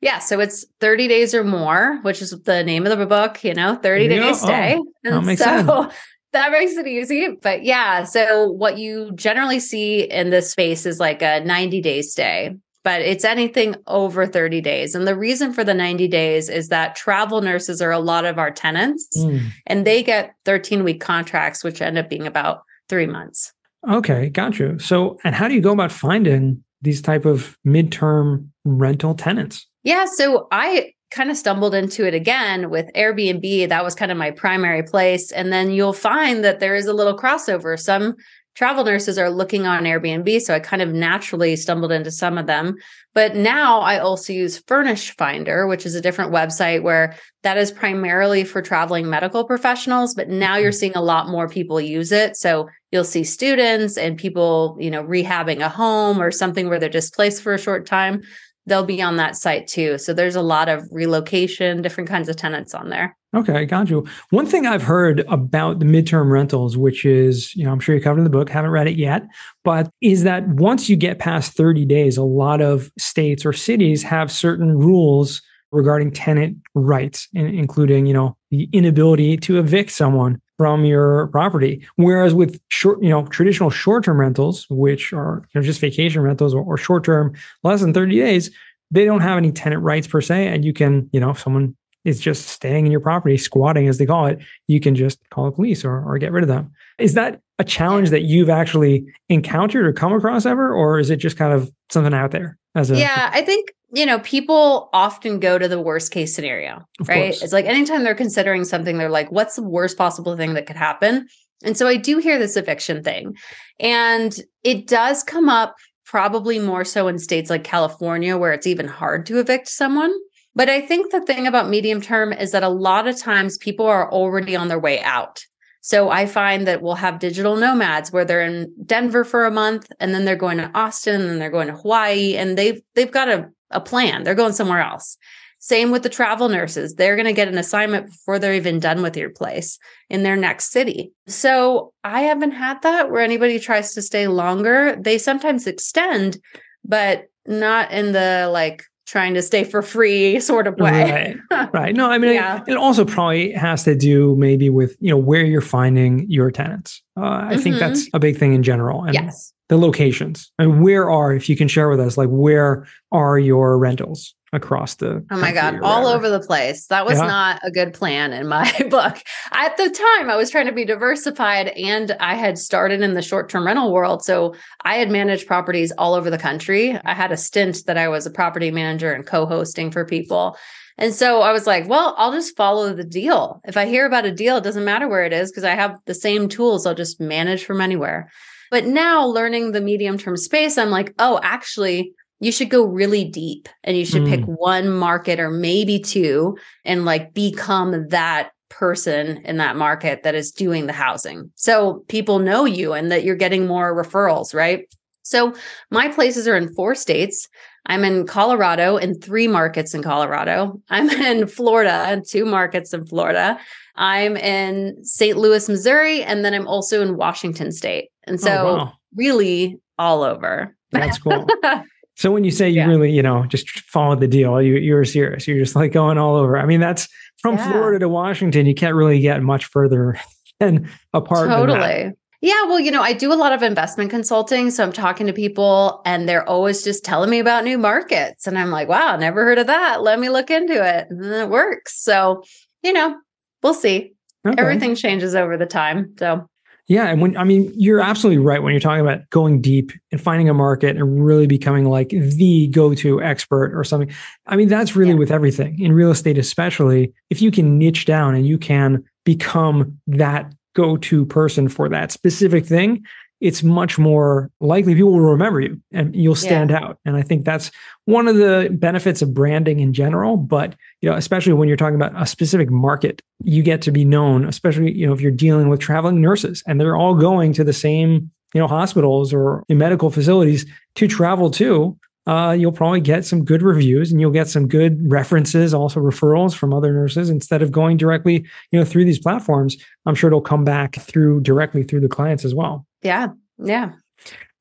Yeah, 0.00 0.20
so 0.20 0.40
it's 0.40 0.64
30 0.80 1.08
days 1.08 1.34
or 1.34 1.44
more, 1.44 1.98
which 2.02 2.22
is 2.22 2.30
the 2.42 2.62
name 2.62 2.86
of 2.86 2.96
the 2.96 3.04
book, 3.04 3.42
you 3.42 3.52
know, 3.52 3.74
30 3.74 4.08
day 4.08 4.32
stay. 4.32 4.76
Oh, 4.78 4.86
and 5.04 5.14
that 5.14 5.24
makes 5.24 5.42
so 5.42 5.66
sense. 5.66 5.94
that 6.32 6.52
makes 6.52 6.72
it 6.72 6.86
easy. 6.86 7.36
But 7.42 7.64
yeah, 7.64 8.04
so 8.04 8.48
what 8.52 8.78
you 8.78 9.10
generally 9.14 9.58
see 9.58 10.02
in 10.02 10.30
this 10.30 10.52
space 10.52 10.86
is 10.86 11.00
like 11.00 11.20
a 11.20 11.40
90 11.40 11.80
day 11.80 12.02
stay 12.02 12.56
but 12.88 13.02
it's 13.02 13.22
anything 13.22 13.76
over 13.86 14.24
30 14.24 14.62
days. 14.62 14.94
And 14.94 15.06
the 15.06 15.14
reason 15.14 15.52
for 15.52 15.62
the 15.62 15.74
90 15.74 16.08
days 16.08 16.48
is 16.48 16.68
that 16.68 16.96
travel 16.96 17.42
nurses 17.42 17.82
are 17.82 17.90
a 17.90 17.98
lot 17.98 18.24
of 18.24 18.38
our 18.38 18.50
tenants 18.50 19.10
mm. 19.14 19.46
and 19.66 19.86
they 19.86 20.02
get 20.02 20.34
13 20.46 20.84
week 20.84 20.98
contracts, 20.98 21.62
which 21.62 21.82
end 21.82 21.98
up 21.98 22.08
being 22.08 22.26
about 22.26 22.62
three 22.88 23.06
months. 23.06 23.52
Okay, 23.90 24.30
got 24.30 24.58
you. 24.58 24.78
So, 24.78 25.18
and 25.22 25.34
how 25.34 25.48
do 25.48 25.54
you 25.54 25.60
go 25.60 25.72
about 25.72 25.92
finding 25.92 26.64
these 26.80 27.02
type 27.02 27.26
of 27.26 27.58
midterm 27.66 28.48
rental 28.64 29.14
tenants? 29.14 29.66
Yeah, 29.82 30.06
so 30.06 30.48
I 30.50 30.94
kind 31.10 31.30
of 31.30 31.36
stumbled 31.36 31.74
into 31.74 32.06
it 32.06 32.14
again 32.14 32.70
with 32.70 32.90
Airbnb. 32.94 33.68
That 33.68 33.84
was 33.84 33.94
kind 33.94 34.10
of 34.10 34.16
my 34.16 34.30
primary 34.30 34.82
place. 34.82 35.30
And 35.30 35.52
then 35.52 35.72
you'll 35.72 35.92
find 35.92 36.42
that 36.42 36.60
there 36.60 36.74
is 36.74 36.86
a 36.86 36.94
little 36.94 37.18
crossover. 37.18 37.78
Some 37.78 38.16
travel 38.58 38.82
nurses 38.82 39.18
are 39.18 39.30
looking 39.30 39.66
on 39.66 39.84
Airbnb. 39.84 40.40
So 40.40 40.52
I 40.52 40.58
kind 40.58 40.82
of 40.82 40.92
naturally 40.92 41.54
stumbled 41.54 41.92
into 41.92 42.10
some 42.10 42.36
of 42.36 42.48
them. 42.48 42.74
But 43.14 43.36
now 43.36 43.78
I 43.78 44.00
also 44.00 44.32
use 44.32 44.58
Furnish 44.66 45.14
Finder, 45.16 45.68
which 45.68 45.86
is 45.86 45.94
a 45.94 46.00
different 46.00 46.32
website 46.32 46.82
where 46.82 47.14
that 47.44 47.56
is 47.56 47.70
primarily 47.70 48.42
for 48.42 48.60
traveling 48.60 49.08
medical 49.08 49.44
professionals. 49.44 50.12
But 50.12 50.28
now 50.28 50.56
you're 50.56 50.72
mm-hmm. 50.72 50.76
seeing 50.76 50.96
a 50.96 51.00
lot 51.00 51.28
more 51.28 51.48
people 51.48 51.80
use 51.80 52.10
it. 52.10 52.36
So 52.36 52.68
you'll 52.90 53.04
see 53.04 53.22
students 53.22 53.96
and 53.96 54.18
people, 54.18 54.76
you 54.80 54.90
know, 54.90 55.04
rehabbing 55.04 55.60
a 55.60 55.68
home 55.68 56.20
or 56.20 56.32
something 56.32 56.68
where 56.68 56.80
they're 56.80 56.88
displaced 56.88 57.42
for 57.42 57.54
a 57.54 57.60
short 57.60 57.86
time. 57.86 58.22
They'll 58.68 58.84
be 58.84 59.02
on 59.02 59.16
that 59.16 59.36
site 59.36 59.66
too. 59.66 59.98
So 59.98 60.12
there's 60.12 60.36
a 60.36 60.42
lot 60.42 60.68
of 60.68 60.86
relocation, 60.90 61.82
different 61.82 62.08
kinds 62.08 62.28
of 62.28 62.36
tenants 62.36 62.74
on 62.74 62.90
there. 62.90 63.16
Okay, 63.34 63.66
got 63.66 63.90
you. 63.90 64.06
One 64.30 64.46
thing 64.46 64.66
I've 64.66 64.82
heard 64.82 65.20
about 65.28 65.80
the 65.80 65.84
midterm 65.84 66.30
rentals, 66.30 66.76
which 66.76 67.04
is, 67.04 67.54
you 67.54 67.64
know, 67.64 67.72
I'm 67.72 67.80
sure 67.80 67.94
you 67.94 68.00
covered 68.00 68.18
in 68.18 68.24
the 68.24 68.30
book, 68.30 68.48
haven't 68.48 68.70
read 68.70 68.86
it 68.86 68.96
yet, 68.96 69.26
but 69.64 69.90
is 70.00 70.22
that 70.22 70.48
once 70.48 70.88
you 70.88 70.96
get 70.96 71.18
past 71.18 71.52
30 71.52 71.84
days, 71.84 72.16
a 72.16 72.22
lot 72.22 72.60
of 72.62 72.90
states 72.98 73.44
or 73.44 73.52
cities 73.52 74.02
have 74.02 74.32
certain 74.32 74.78
rules 74.78 75.42
regarding 75.72 76.10
tenant 76.10 76.56
rights, 76.74 77.28
including, 77.34 78.06
you 78.06 78.14
know, 78.14 78.36
the 78.50 78.68
inability 78.72 79.36
to 79.36 79.58
evict 79.58 79.90
someone 79.90 80.40
from 80.56 80.84
your 80.84 81.28
property. 81.28 81.86
Whereas 81.96 82.34
with 82.34 82.60
short, 82.68 83.02
you 83.02 83.10
know, 83.10 83.26
traditional 83.26 83.70
short-term 83.70 84.18
rentals, 84.18 84.66
which 84.70 85.12
are 85.12 85.46
you 85.54 85.60
know, 85.60 85.64
just 85.64 85.80
vacation 85.80 86.22
rentals 86.22 86.54
or, 86.54 86.62
or 86.62 86.76
short-term 86.76 87.34
less 87.62 87.80
than 87.80 87.94
30 87.94 88.16
days, 88.16 88.50
they 88.90 89.04
don't 89.04 89.20
have 89.20 89.38
any 89.38 89.52
tenant 89.52 89.82
rights 89.82 90.06
per 90.06 90.20
se. 90.20 90.48
And 90.48 90.64
you 90.64 90.72
can, 90.72 91.08
you 91.12 91.20
know, 91.20 91.30
if 91.30 91.40
someone 91.40 91.76
is 92.04 92.20
just 92.20 92.48
staying 92.48 92.86
in 92.86 92.92
your 92.92 93.00
property, 93.00 93.36
squatting 93.36 93.88
as 93.88 93.98
they 93.98 94.06
call 94.06 94.26
it, 94.26 94.38
you 94.66 94.80
can 94.80 94.94
just 94.94 95.18
call 95.30 95.44
the 95.44 95.52
police 95.52 95.84
or, 95.84 96.02
or 96.02 96.18
get 96.18 96.32
rid 96.32 96.42
of 96.42 96.48
them. 96.48 96.70
Is 96.98 97.14
that 97.14 97.40
a 97.58 97.64
challenge 97.64 98.10
that 98.10 98.22
you've 98.22 98.48
actually 98.48 99.04
encountered 99.28 99.86
or 99.86 99.92
come 99.92 100.12
across 100.12 100.46
ever? 100.46 100.72
Or 100.72 100.98
is 100.98 101.10
it 101.10 101.16
just 101.16 101.36
kind 101.36 101.52
of 101.52 101.70
something 101.90 102.14
out 102.14 102.30
there 102.30 102.56
as 102.74 102.90
a 102.90 102.96
Yeah, 102.96 103.30
I 103.32 103.42
think, 103.42 103.72
you 103.92 104.06
know, 104.06 104.20
people 104.20 104.88
often 104.92 105.40
go 105.40 105.58
to 105.58 105.68
the 105.68 105.80
worst 105.80 106.12
case 106.12 106.34
scenario, 106.34 106.84
right? 107.06 107.32
Course. 107.32 107.42
It's 107.42 107.52
like 107.52 107.66
anytime 107.66 108.04
they're 108.04 108.14
considering 108.14 108.64
something, 108.64 108.96
they're 108.96 109.10
like, 109.10 109.30
what's 109.32 109.56
the 109.56 109.62
worst 109.62 109.98
possible 109.98 110.36
thing 110.36 110.54
that 110.54 110.66
could 110.66 110.76
happen? 110.76 111.26
And 111.64 111.76
so 111.76 111.88
I 111.88 111.96
do 111.96 112.18
hear 112.18 112.38
this 112.38 112.56
eviction 112.56 113.02
thing. 113.02 113.36
And 113.80 114.34
it 114.62 114.86
does 114.86 115.24
come 115.24 115.48
up 115.48 115.74
probably 116.08 116.58
more 116.58 116.86
so 116.86 117.06
in 117.06 117.18
states 117.18 117.50
like 117.50 117.64
California, 117.64 118.36
where 118.36 118.54
it's 118.54 118.66
even 118.66 118.88
hard 118.88 119.26
to 119.26 119.38
evict 119.38 119.68
someone. 119.68 120.12
But 120.54 120.70
I 120.70 120.80
think 120.80 121.12
the 121.12 121.20
thing 121.20 121.46
about 121.46 121.68
medium 121.68 122.00
term 122.00 122.32
is 122.32 122.50
that 122.52 122.62
a 122.62 122.68
lot 122.68 123.06
of 123.06 123.18
times 123.18 123.58
people 123.58 123.86
are 123.86 124.10
already 124.10 124.56
on 124.56 124.68
their 124.68 124.78
way 124.78 125.00
out. 125.02 125.44
So 125.82 126.08
I 126.10 126.26
find 126.26 126.66
that 126.66 126.82
we'll 126.82 126.94
have 126.94 127.18
digital 127.18 127.56
nomads 127.56 128.10
where 128.10 128.24
they're 128.24 128.42
in 128.42 128.72
Denver 128.84 129.22
for 129.22 129.44
a 129.44 129.50
month 129.50 129.92
and 130.00 130.14
then 130.14 130.24
they're 130.24 130.34
going 130.34 130.58
to 130.58 130.70
Austin 130.74 131.20
and 131.20 131.40
they're 131.40 131.50
going 131.50 131.68
to 131.68 131.76
Hawaii 131.76 132.36
and 132.36 132.58
they've 132.58 132.80
they've 132.94 133.12
got 133.12 133.28
a, 133.28 133.50
a 133.70 133.80
plan. 133.80 134.24
They're 134.24 134.34
going 134.34 134.54
somewhere 134.54 134.80
else. 134.80 135.18
Same 135.60 135.90
with 135.90 136.02
the 136.02 136.08
travel 136.08 136.48
nurses. 136.48 136.94
They're 136.94 137.16
going 137.16 137.26
to 137.26 137.32
get 137.32 137.48
an 137.48 137.58
assignment 137.58 138.06
before 138.06 138.38
they're 138.38 138.54
even 138.54 138.78
done 138.78 139.02
with 139.02 139.16
your 139.16 139.30
place 139.30 139.78
in 140.08 140.22
their 140.22 140.36
next 140.36 140.70
city. 140.70 141.12
So 141.26 141.92
I 142.04 142.22
haven't 142.22 142.52
had 142.52 142.80
that 142.82 143.10
where 143.10 143.22
anybody 143.22 143.58
tries 143.58 143.94
to 143.94 144.02
stay 144.02 144.28
longer. 144.28 144.96
They 144.96 145.18
sometimes 145.18 145.66
extend, 145.66 146.38
but 146.84 147.28
not 147.46 147.90
in 147.90 148.12
the 148.12 148.48
like 148.52 148.84
trying 149.08 149.32
to 149.34 149.42
stay 149.42 149.64
for 149.64 149.82
free 149.82 150.38
sort 150.40 150.66
of 150.66 150.76
way. 150.78 151.34
Right. 151.50 151.72
right. 151.72 151.96
No, 151.96 152.10
I 152.10 152.18
mean, 152.18 152.34
yeah. 152.34 152.62
it, 152.66 152.72
it, 152.72 152.76
also 152.76 153.04
probably 153.04 153.52
has 153.52 153.82
to 153.84 153.96
do 153.96 154.36
maybe 154.36 154.70
with, 154.70 154.96
you 155.00 155.10
know, 155.10 155.16
where 155.16 155.44
you're 155.44 155.60
finding 155.60 156.30
your 156.30 156.50
tenants. 156.50 157.02
Uh, 157.16 157.22
I 157.22 157.24
mm-hmm. 157.24 157.60
think 157.62 157.78
that's 157.78 158.08
a 158.12 158.18
big 158.18 158.36
thing 158.36 158.52
in 158.52 158.62
general. 158.62 159.04
And 159.04 159.14
yes. 159.14 159.52
The 159.70 159.76
locations 159.76 160.50
and 160.58 160.82
where 160.82 161.10
are, 161.10 161.34
if 161.34 161.50
you 161.50 161.54
can 161.54 161.68
share 161.68 161.90
with 161.90 162.00
us, 162.00 162.16
like 162.16 162.30
where 162.30 162.86
are 163.12 163.38
your 163.38 163.76
rentals? 163.76 164.34
Across 164.52 164.94
the 164.96 165.24
oh 165.30 165.36
my 165.38 165.52
god 165.52 165.80
all 165.82 166.06
over 166.06 166.28
the 166.28 166.40
place. 166.40 166.86
That 166.86 167.04
was 167.04 167.18
yeah. 167.18 167.26
not 167.26 167.60
a 167.62 167.70
good 167.70 167.92
plan 167.92 168.32
in 168.32 168.48
my 168.48 168.70
book. 168.90 169.22
At 169.52 169.76
the 169.76 169.90
time 169.90 170.30
i 170.30 170.36
was 170.36 170.50
trying 170.50 170.66
to 170.66 170.72
be 170.72 170.84
diversified 170.84 171.68
and 171.68 172.16
i 172.20 172.34
had 172.34 172.58
started 172.58 173.02
in 173.02 173.14
the 173.14 173.22
short-term 173.22 173.66
rental 173.66 173.92
world 173.92 174.24
so 174.24 174.54
i 174.84 174.96
had 174.96 175.10
managed 175.10 175.46
properties 175.46 175.92
all 175.98 176.14
over 176.14 176.30
the 176.30 176.38
country. 176.38 176.98
I 177.04 177.14
had 177.14 177.32
a 177.32 177.36
stint 177.36 177.84
that 177.86 177.98
i 177.98 178.08
was 178.08 178.26
a 178.26 178.30
property 178.30 178.70
manager 178.70 179.12
and 179.12 179.26
co-hosting 179.26 179.90
for 179.90 180.04
people. 180.04 180.56
And 180.96 181.14
so 181.14 181.42
i 181.42 181.52
was 181.52 181.66
like 181.66 181.88
well 181.88 182.14
i'll 182.16 182.32
just 182.32 182.56
follow 182.56 182.94
the 182.94 183.04
deal. 183.04 183.60
If 183.64 183.76
i 183.76 183.86
hear 183.86 184.06
about 184.06 184.24
a 184.24 184.32
deal 184.32 184.56
it 184.56 184.64
doesn't 184.64 184.84
matter 184.84 185.08
where 185.08 185.24
it 185.24 185.32
is 185.32 185.50
because 185.50 185.64
i 185.64 185.74
have 185.74 185.98
the 186.06 186.14
same 186.14 186.48
tools 186.48 186.86
i'll 186.86 186.94
just 186.94 187.20
manage 187.20 187.64
from 187.64 187.80
anywhere. 187.80 188.30
But 188.70 188.84
now 188.84 189.26
learning 189.26 189.72
the 189.72 189.80
medium 189.80 190.16
term 190.16 190.36
space 190.36 190.78
i'm 190.78 190.90
like 190.90 191.14
oh 191.18 191.38
actually 191.42 192.12
you 192.40 192.52
should 192.52 192.70
go 192.70 192.84
really 192.84 193.24
deep 193.24 193.68
and 193.84 193.96
you 193.96 194.04
should 194.04 194.22
mm. 194.22 194.28
pick 194.28 194.44
one 194.44 194.88
market 194.88 195.40
or 195.40 195.50
maybe 195.50 195.98
two 195.98 196.56
and 196.84 197.04
like 197.04 197.34
become 197.34 198.08
that 198.08 198.50
person 198.68 199.38
in 199.44 199.56
that 199.56 199.76
market 199.76 200.22
that 200.22 200.34
is 200.34 200.52
doing 200.52 200.86
the 200.86 200.92
housing. 200.92 201.50
So 201.54 202.04
people 202.08 202.38
know 202.38 202.64
you 202.64 202.92
and 202.92 203.10
that 203.10 203.24
you're 203.24 203.36
getting 203.36 203.66
more 203.66 203.94
referrals, 203.94 204.54
right? 204.54 204.84
So 205.22 205.54
my 205.90 206.08
places 206.08 206.46
are 206.46 206.56
in 206.56 206.72
four 206.74 206.94
states. 206.94 207.48
I'm 207.86 208.04
in 208.04 208.26
Colorado 208.26 208.96
in 208.96 209.18
three 209.18 209.48
markets 209.48 209.94
in 209.94 210.02
Colorado. 210.02 210.80
I'm 210.90 211.08
in 211.10 211.46
Florida 211.46 212.12
in 212.12 212.22
two 212.24 212.44
markets 212.44 212.92
in 212.92 213.04
Florida. 213.06 213.58
I'm 213.96 214.36
in 214.36 215.02
St. 215.04 215.36
Louis, 215.36 215.68
Missouri, 215.68 216.22
and 216.22 216.44
then 216.44 216.54
I'm 216.54 216.68
also 216.68 217.02
in 217.02 217.16
Washington 217.16 217.72
state. 217.72 218.10
And 218.24 218.40
so 218.40 218.68
oh, 218.68 218.76
wow. 218.76 218.92
really 219.16 219.80
all 219.98 220.22
over. 220.22 220.76
That's 220.92 221.18
cool. 221.18 221.46
So 222.18 222.32
when 222.32 222.42
you 222.42 222.50
say 222.50 222.68
you 222.68 222.78
yeah. 222.78 222.88
really, 222.88 223.12
you 223.12 223.22
know, 223.22 223.46
just 223.46 223.70
followed 223.80 224.18
the 224.18 224.26
deal, 224.26 224.60
you 224.60 224.74
you're 224.74 225.04
serious. 225.04 225.46
You're 225.46 225.60
just 225.60 225.76
like 225.76 225.92
going 225.92 226.18
all 226.18 226.34
over. 226.34 226.58
I 226.58 226.66
mean, 226.66 226.80
that's 226.80 227.08
from 227.40 227.56
yeah. 227.56 227.70
Florida 227.70 228.00
to 228.00 228.08
Washington. 228.08 228.66
You 228.66 228.74
can't 228.74 228.96
really 228.96 229.20
get 229.20 229.40
much 229.40 229.66
further 229.66 230.18
than 230.60 230.90
apart. 231.14 231.48
Totally. 231.48 232.12
Yeah, 232.40 232.64
well, 232.64 232.80
you 232.80 232.90
know, 232.90 233.02
I 233.02 233.12
do 233.12 233.32
a 233.32 233.34
lot 233.34 233.52
of 233.52 233.62
investment 233.62 234.10
consulting. 234.10 234.72
So 234.72 234.82
I'm 234.82 234.92
talking 234.92 235.28
to 235.28 235.32
people 235.32 236.02
and 236.04 236.28
they're 236.28 236.48
always 236.48 236.82
just 236.82 237.04
telling 237.04 237.30
me 237.30 237.38
about 237.38 237.64
new 237.64 237.78
markets. 237.78 238.48
And 238.48 238.58
I'm 238.58 238.70
like, 238.70 238.88
wow, 238.88 239.16
never 239.16 239.44
heard 239.44 239.58
of 239.58 239.68
that. 239.68 240.02
Let 240.02 240.18
me 240.18 240.28
look 240.28 240.50
into 240.50 240.74
it. 240.74 241.06
And 241.10 241.22
then 241.22 241.46
it 241.46 241.50
works. 241.50 242.00
So, 242.00 242.42
you 242.82 242.92
know, 242.92 243.16
we'll 243.62 243.74
see. 243.74 244.14
Okay. 244.46 244.60
Everything 244.60 244.94
changes 244.96 245.34
over 245.34 245.56
the 245.56 245.66
time. 245.66 246.14
So 246.18 246.48
yeah. 246.88 247.08
And 247.08 247.20
when, 247.20 247.36
I 247.36 247.44
mean, 247.44 247.70
you're 247.76 248.00
absolutely 248.00 248.42
right 248.42 248.62
when 248.62 248.72
you're 248.72 248.80
talking 248.80 249.02
about 249.02 249.28
going 249.28 249.60
deep 249.60 249.92
and 250.10 250.18
finding 250.20 250.48
a 250.48 250.54
market 250.54 250.96
and 250.96 251.24
really 251.24 251.46
becoming 251.46 251.84
like 251.84 252.08
the 252.08 252.68
go 252.68 252.94
to 252.94 253.22
expert 253.22 253.72
or 253.74 253.84
something. 253.84 254.10
I 254.46 254.56
mean, 254.56 254.68
that's 254.68 254.96
really 254.96 255.12
yeah. 255.12 255.18
with 255.18 255.30
everything 255.30 255.78
in 255.80 255.92
real 255.92 256.10
estate, 256.10 256.38
especially 256.38 257.12
if 257.28 257.42
you 257.42 257.50
can 257.50 257.78
niche 257.78 258.06
down 258.06 258.34
and 258.34 258.46
you 258.46 258.56
can 258.56 259.04
become 259.24 259.98
that 260.06 260.54
go 260.74 260.96
to 260.96 261.26
person 261.26 261.68
for 261.68 261.90
that 261.90 262.10
specific 262.10 262.64
thing, 262.64 263.04
it's 263.40 263.62
much 263.62 263.98
more 263.98 264.50
likely 264.60 264.94
people 264.94 265.12
will 265.12 265.20
remember 265.20 265.60
you 265.60 265.80
and 265.92 266.14
you'll 266.14 266.34
stand 266.34 266.70
yeah. 266.70 266.80
out. 266.80 266.98
And 267.04 267.16
I 267.16 267.22
think 267.22 267.44
that's 267.44 267.70
one 268.04 268.26
of 268.26 268.36
the 268.36 268.68
benefits 268.72 269.22
of 269.22 269.32
branding 269.32 269.80
in 269.80 269.92
general. 269.92 270.36
But 270.36 270.74
you 271.00 271.10
know, 271.10 271.16
especially 271.16 271.52
when 271.52 271.68
you're 271.68 271.76
talking 271.76 271.94
about 271.94 272.20
a 272.20 272.26
specific 272.26 272.70
market, 272.70 273.22
you 273.44 273.62
get 273.62 273.82
to 273.82 273.92
be 273.92 274.04
known, 274.04 274.44
especially 274.44 274.92
you 274.92 275.06
know 275.06 275.12
if 275.12 275.20
you're 275.20 275.30
dealing 275.30 275.68
with 275.68 275.80
traveling 275.80 276.20
nurses 276.20 276.62
and 276.66 276.80
they're 276.80 276.96
all 276.96 277.14
going 277.14 277.52
to 277.54 277.64
the 277.64 277.72
same 277.72 278.30
you 278.54 278.60
know 278.60 278.66
hospitals 278.66 279.32
or 279.32 279.64
medical 279.68 280.10
facilities 280.10 280.66
to 280.96 281.06
travel 281.06 281.50
to. 281.52 281.96
Uh, 282.26 282.52
you'll 282.52 282.72
probably 282.72 283.00
get 283.00 283.24
some 283.24 283.42
good 283.42 283.62
reviews 283.62 284.12
and 284.12 284.20
you'll 284.20 284.30
get 284.30 284.48
some 284.48 284.68
good 284.68 285.10
references, 285.10 285.72
also 285.72 285.98
referrals 285.98 286.54
from 286.54 286.74
other 286.74 286.92
nurses 286.92 287.30
instead 287.30 287.62
of 287.62 287.72
going 287.72 287.96
directly, 287.96 288.44
you 288.70 288.78
know, 288.78 288.84
through 288.84 289.06
these 289.06 289.18
platforms. 289.18 289.78
I'm 290.04 290.14
sure 290.14 290.28
it'll 290.28 290.42
come 290.42 290.62
back 290.62 290.96
through 290.96 291.40
directly 291.40 291.84
through 291.84 292.00
the 292.00 292.08
clients 292.08 292.44
as 292.44 292.54
well. 292.54 292.86
Yeah. 293.02 293.28
Yeah. 293.58 293.92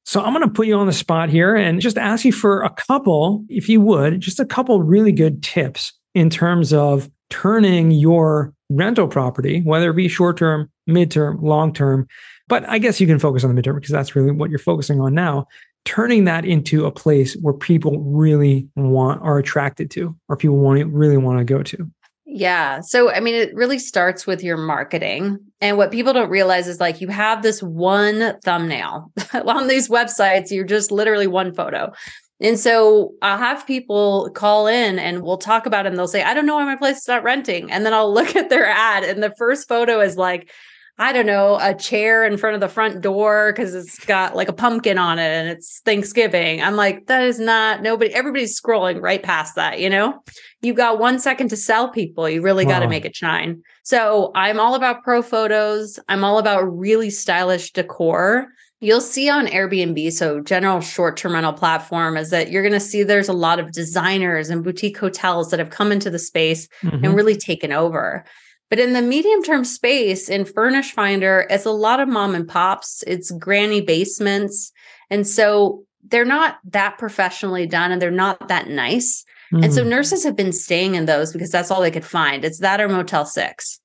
So 0.06 0.22
I'm 0.22 0.34
going 0.34 0.48
to 0.48 0.54
put 0.54 0.68
you 0.68 0.76
on 0.76 0.88
the 0.88 0.94
spot 0.94 1.30
here 1.30 1.56
and 1.56 1.82
just 1.82 1.98
ask 1.98 2.24
you 2.24 2.32
for 2.32 2.62
a 2.62 2.70
couple, 2.70 3.44
if 3.50 3.68
you 3.68 3.82
would, 3.82 4.22
just 4.22 4.40
a 4.40 4.46
couple 4.46 4.82
really 4.82 5.12
good 5.12 5.44
tips 5.44 5.92
in 6.16 6.30
terms 6.30 6.72
of 6.72 7.10
turning 7.30 7.92
your 7.92 8.54
rental 8.70 9.08
property, 9.08 9.62
whether 9.62 9.90
it 9.90 9.96
be 9.96 10.08
short 10.08 10.38
term, 10.38 10.72
midterm, 10.90 11.42
long 11.42 11.74
term. 11.74 12.08
But 12.48 12.68
I 12.70 12.78
guess 12.78 13.02
you 13.02 13.08
can 13.08 13.20
focus 13.20 13.44
on 13.44 13.54
the 13.54 13.62
midterm 13.62 13.76
because 13.76 13.92
that's 13.92 14.16
really 14.16 14.32
what 14.32 14.50
you're 14.50 14.60
focusing 14.60 15.02
on 15.02 15.14
now. 15.14 15.48
Turning 15.84 16.24
that 16.24 16.46
into 16.46 16.86
a 16.86 16.92
place 16.92 17.36
where 17.42 17.54
people 17.54 18.00
really 18.00 18.68
want, 18.76 19.22
are 19.22 19.38
attracted 19.38 19.92
to, 19.92 20.16
or 20.30 20.38
people 20.38 20.58
want 20.58 20.86
really 20.88 21.18
want 21.18 21.40
to 21.40 21.46
go 21.46 21.64
to. 21.64 21.92
Yeah. 22.30 22.82
So, 22.82 23.10
I 23.10 23.22
mean, 23.22 23.36
it 23.36 23.56
really 23.56 23.80
starts 23.80 24.28
with 24.28 24.44
your 24.44 24.58
marketing. 24.58 25.40
And 25.62 25.78
what 25.78 25.92
people 25.92 26.12
don't 26.12 26.30
realize 26.30 26.68
is 26.68 26.82
like 26.82 27.00
you 27.00 27.08
have 27.08 27.42
this 27.42 27.64
one 27.64 28.38
thumbnail 28.44 29.14
on 29.34 29.68
these 29.68 29.88
websites, 29.88 30.52
you're 30.52 30.66
just 30.66 30.92
literally 30.92 31.28
one 31.28 31.54
photo. 31.54 31.94
And 32.42 32.60
so 32.60 33.14
I'll 33.22 33.38
have 33.38 33.66
people 33.66 34.30
call 34.36 34.68
in 34.68 35.00
and 35.00 35.24
we'll 35.24 35.38
talk 35.38 35.66
about 35.66 35.86
it 35.86 35.90
and 35.90 35.98
they'll 35.98 36.08
say, 36.08 36.22
I 36.22 36.34
don't 36.34 36.46
know 36.46 36.56
why 36.56 36.66
my 36.66 36.76
place 36.76 36.98
is 36.98 37.08
not 37.08 37.24
renting. 37.24 37.72
And 37.72 37.86
then 37.86 37.94
I'll 37.94 38.14
look 38.14 38.36
at 38.36 38.50
their 38.50 38.66
ad 38.68 39.06
and 39.06 39.24
the 39.24 39.34
first 39.38 39.70
photo 39.70 40.02
is 40.02 40.18
like, 40.18 40.52
I 41.00 41.14
don't 41.14 41.28
know, 41.28 41.60
a 41.62 41.76
chair 41.76 42.26
in 42.26 42.38
front 42.38 42.56
of 42.56 42.60
the 42.60 42.68
front 42.68 43.02
door 43.02 43.54
because 43.54 43.76
it's 43.76 44.04
got 44.06 44.36
like 44.36 44.50
a 44.50 44.54
pumpkin 44.54 44.98
on 44.98 45.20
it 45.20 45.30
and 45.30 45.48
it's 45.48 45.80
Thanksgiving. 45.86 46.60
I'm 46.62 46.76
like, 46.76 47.06
that 47.06 47.24
is 47.24 47.40
not 47.40 47.84
nobody, 47.84 48.12
everybody's 48.14 48.60
scrolling 48.60 49.00
right 49.00 49.22
past 49.22 49.54
that, 49.56 49.80
you 49.80 49.92
know? 49.92 50.24
You 50.62 50.74
got 50.74 50.98
one 50.98 51.20
second 51.20 51.50
to 51.50 51.56
sell 51.58 51.92
people. 51.92 52.28
You 52.28 52.42
really 52.42 52.66
wow. 52.66 52.72
got 52.72 52.80
to 52.80 52.88
make 52.88 53.06
it 53.06 53.16
shine. 53.16 53.62
So 53.84 54.32
I'm 54.34 54.60
all 54.60 54.74
about 54.74 55.04
pro 55.04 55.22
photos. 55.22 56.00
I'm 56.10 56.24
all 56.24 56.40
about 56.40 56.64
really 56.64 57.12
stylish 57.12 57.74
decor. 57.74 58.48
You'll 58.80 59.02
see 59.02 59.30
on 59.30 59.48
Airbnb, 59.48 60.12
so 60.14 60.40
general 60.40 60.82
short 60.82 61.18
term 61.18 61.34
rental 61.34 61.54
platform, 61.54 62.18
is 62.18 62.32
that 62.32 62.52
you're 62.52 62.62
going 62.62 62.74
to 62.74 62.80
see 62.80 63.04
there's 63.04 63.30
a 63.30 63.34
lot 63.34 63.60
of 63.60 63.72
designers 63.72 64.50
and 64.50 64.64
boutique 64.64 64.98
hotels 64.98 65.50
that 65.50 65.60
have 65.60 65.72
come 65.72 65.92
into 65.92 66.10
the 66.10 66.20
space 66.20 66.68
mm-hmm. 66.82 67.06
and 67.06 67.16
really 67.16 67.36
taken 67.36 67.72
over. 67.72 68.24
But 68.70 68.80
in 68.80 68.94
the 68.94 69.02
medium 69.02 69.44
term 69.44 69.64
space 69.64 70.30
in 70.30 70.46
Furnish 70.46 70.92
Finder, 70.92 71.48
it's 71.50 71.66
a 71.66 71.72
lot 71.72 72.00
of 72.00 72.10
mom 72.10 72.36
and 72.36 72.48
pops, 72.48 73.04
it's 73.08 73.32
granny 73.32 73.82
basements. 73.82 74.72
And 75.10 75.26
so 75.26 75.86
they're 76.04 76.26
not 76.26 76.58
that 76.66 76.98
professionally 76.98 77.66
done 77.66 77.92
and 77.92 78.02
they're 78.02 78.12
not 78.12 78.48
that 78.48 78.68
nice. 78.68 79.24
Mm. 79.54 79.66
And 79.66 79.74
so 79.74 79.84
hmm. 79.84 79.90
nurses 79.90 80.24
have 80.24 80.36
been 80.36 80.52
staying 80.52 80.96
in 80.96 81.06
those 81.06 81.32
because 81.32 81.52
that's 81.52 81.72
all 81.72 81.82
they 81.82 81.92
could 81.92 82.06
find. 82.06 82.44
It's 82.44 82.60
that 82.60 82.82
or 82.82 82.90
Motel 82.90 83.26
6. 83.26 83.80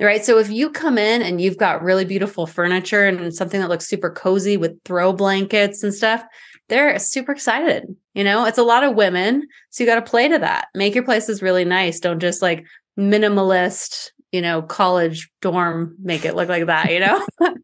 Right. 0.00 0.24
So 0.24 0.38
if 0.38 0.48
you 0.48 0.70
come 0.70 0.96
in 0.96 1.22
and 1.22 1.40
you've 1.40 1.58
got 1.58 1.82
really 1.82 2.04
beautiful 2.04 2.46
furniture 2.46 3.04
and 3.04 3.34
something 3.34 3.60
that 3.60 3.68
looks 3.68 3.88
super 3.88 4.10
cozy 4.10 4.56
with 4.56 4.80
throw 4.84 5.12
blankets 5.12 5.82
and 5.82 5.92
stuff, 5.92 6.22
they're 6.68 6.96
super 7.00 7.32
excited. 7.32 7.84
You 8.14 8.22
know, 8.22 8.44
it's 8.44 8.58
a 8.58 8.62
lot 8.62 8.84
of 8.84 8.94
women. 8.94 9.48
So 9.70 9.82
you 9.82 9.90
got 9.90 9.96
to 9.96 10.08
play 10.08 10.28
to 10.28 10.38
that. 10.38 10.68
Make 10.72 10.94
your 10.94 11.04
places 11.04 11.42
really 11.42 11.64
nice. 11.64 11.98
Don't 11.98 12.20
just 12.20 12.42
like 12.42 12.64
minimalist, 12.96 14.10
you 14.32 14.40
know, 14.40 14.62
college 14.62 15.30
dorm 15.40 15.96
make 16.02 16.24
it 16.24 16.34
look 16.34 16.48
like 16.48 16.66
that, 16.66 16.92
you 16.92 17.00
know? 17.00 17.26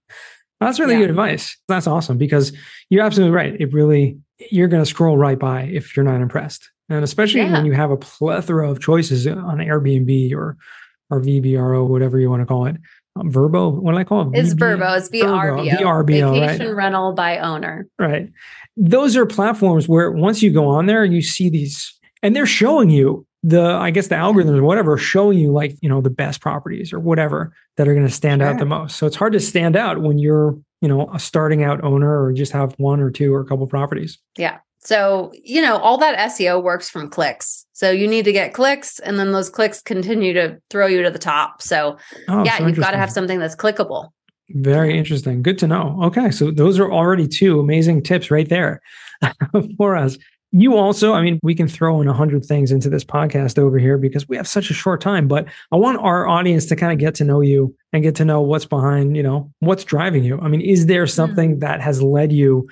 That's 0.61 0.81
really 0.81 0.95
yeah. 0.95 1.01
good 1.01 1.11
advice. 1.11 1.57
That's 1.69 1.87
awesome 1.87 2.17
because 2.17 2.53
you're 2.89 3.05
absolutely 3.05 3.35
right. 3.35 3.61
It 3.61 3.73
really, 3.73 4.19
you're 4.51 4.69
going 4.69 4.83
to 4.83 4.89
scroll 4.89 5.19
right 5.19 5.39
by 5.39 5.63
if 5.63 5.97
you're 5.97 6.05
not 6.05 6.21
impressed. 6.23 6.71
And 6.89 7.05
especially 7.05 7.41
yeah. 7.41 7.53
when 7.53 7.67
you 7.67 7.73
have 7.73 7.91
a 7.91 7.97
plethora 7.97 8.71
of 8.71 8.81
choices 8.81 9.27
on 9.27 9.59
Airbnb 9.59 10.33
or, 10.33 10.57
or 11.11 11.21
VBRO, 11.21 11.87
whatever 11.87 12.19
you 12.19 12.31
want 12.31 12.43
to 12.43 12.47
call 12.47 12.67
it. 12.67 12.77
Um, 13.17 13.31
Vrbo, 13.31 13.75
what 13.75 13.93
do 13.93 13.99
I 13.99 14.05
call 14.05 14.33
it? 14.33 14.39
It's 14.39 14.55
Vrbo. 14.55 14.99
It's 14.99 15.09
VRBO. 15.09 15.69
VRBO, 15.71 16.41
Vacation 16.41 16.67
right? 16.69 16.77
rental 16.77 17.13
by 17.13 17.39
owner. 17.39 17.87
Right. 17.99 18.31
Those 18.77 19.17
are 19.17 19.25
platforms 19.25 19.89
where 19.89 20.11
once 20.11 20.43
you 20.43 20.53
go 20.53 20.67
on 20.67 20.87
there 20.87 21.05
and 21.05 21.15
you 21.15 21.23
see 21.23 21.49
these, 21.49 21.93
and 22.23 22.35
they're 22.35 22.47
showing 22.47 22.91
you 22.91 23.27
the 23.45 23.63
I 23.63 23.91
guess 23.91 24.09
the 24.09 24.15
algorithms 24.15 24.57
or 24.57 24.65
whatever 24.65 24.97
showing 24.97 25.39
you 25.39 25.53
like, 25.53 25.77
you 25.83 25.89
know, 25.89 26.01
the 26.01 26.11
best 26.11 26.41
properties 26.41 26.95
or 26.95 26.99
whatever 26.99 27.55
that 27.77 27.87
are 27.87 27.95
going 27.95 28.07
to 28.07 28.13
stand 28.13 28.41
sure. 28.41 28.49
out 28.49 28.59
the 28.59 28.65
most. 28.65 28.97
So 28.97 29.07
it's 29.07 29.17
hard 29.17 29.35
to 29.35 29.41
stand 29.41 29.77
out 29.77 30.01
when 30.01 30.19
you're, 30.19 30.59
you 30.81 30.89
know, 30.89 31.11
a 31.13 31.19
starting 31.19 31.63
out 31.63 31.85
owner 31.85 32.25
or 32.25 32.33
just 32.33 32.53
have 32.53 32.73
one 32.79 33.01
or 33.01 33.11
two 33.11 33.35
or 33.35 33.41
a 33.41 33.45
couple 33.45 33.67
properties. 33.67 34.19
Yeah. 34.39 34.59
So, 34.79 35.31
you 35.43 35.61
know, 35.61 35.77
all 35.77 35.99
that 35.99 36.19
SEO 36.31 36.63
works 36.63 36.89
from 36.89 37.11
clicks. 37.11 37.67
So 37.73 37.91
you 37.91 38.09
need 38.09 38.25
to 38.25 38.33
get 38.33 38.55
clicks 38.55 38.99
and 38.99 39.19
then 39.19 39.33
those 39.33 39.51
clicks 39.51 39.83
continue 39.83 40.33
to 40.33 40.59
throw 40.71 40.87
you 40.87 41.03
to 41.03 41.11
the 41.11 41.19
top. 41.19 41.61
So, 41.61 41.99
oh, 42.29 42.45
yeah, 42.45 42.59
so 42.59 42.67
you've 42.67 42.79
got 42.79 42.93
to 42.93 42.99
have 42.99 43.13
something 43.13 43.39
that's 43.39 43.57
clickable. 43.57 44.09
Very 44.51 44.97
interesting. 44.97 45.43
Good 45.43 45.59
to 45.59 45.67
know. 45.67 45.99
Okay. 46.05 46.31
So 46.31 46.51
those 46.51 46.79
are 46.79 46.91
already 46.91 47.29
two 47.29 47.61
amazing 47.61 48.03
tips 48.03 48.31
right 48.31 48.49
there 48.49 48.81
for 49.77 49.97
us. 49.97 50.17
You 50.57 50.77
also, 50.77 51.15
I 51.15 51.21
mean, 51.21 51.41
we 51.43 51.57
can 51.57 51.67
throw 51.67 52.01
in 52.01 52.07
a 52.07 52.13
hundred 52.13 52.45
things 52.45 52.71
into 52.71 52.89
this 52.89 53.03
podcast 53.03 53.59
over 53.59 53.77
here 53.77 53.99
because 53.99 54.29
we 54.29 54.37
have 54.37 54.47
such 54.47 54.71
a 54.71 54.75
short 54.75 55.01
time, 55.01 55.27
but 55.27 55.47
I 55.73 55.77
want 55.77 55.99
our 55.99 56.29
audience 56.29 56.67
to 56.67 56.77
kind 56.77 56.93
of 56.93 56.99
get 56.99 57.17
to 57.17 57.25
know 57.25 57.41
you 57.41 57.75
and 57.93 58.05
get 58.05 58.15
to 58.17 58.25
know 58.25 58.41
what's 58.41 58.65
behind, 58.65 59.17
you 59.17 59.23
know, 59.25 59.51
what's 59.59 59.83
driving 59.83 60.23
you. 60.23 60.39
I 60.41 60.47
mean, 60.47 60.61
is 60.61 60.87
there 60.87 61.09
something 61.09 61.55
mm-hmm. 61.55 61.59
that 61.59 61.81
has 61.81 62.01
led 62.01 62.33
you 62.33 62.69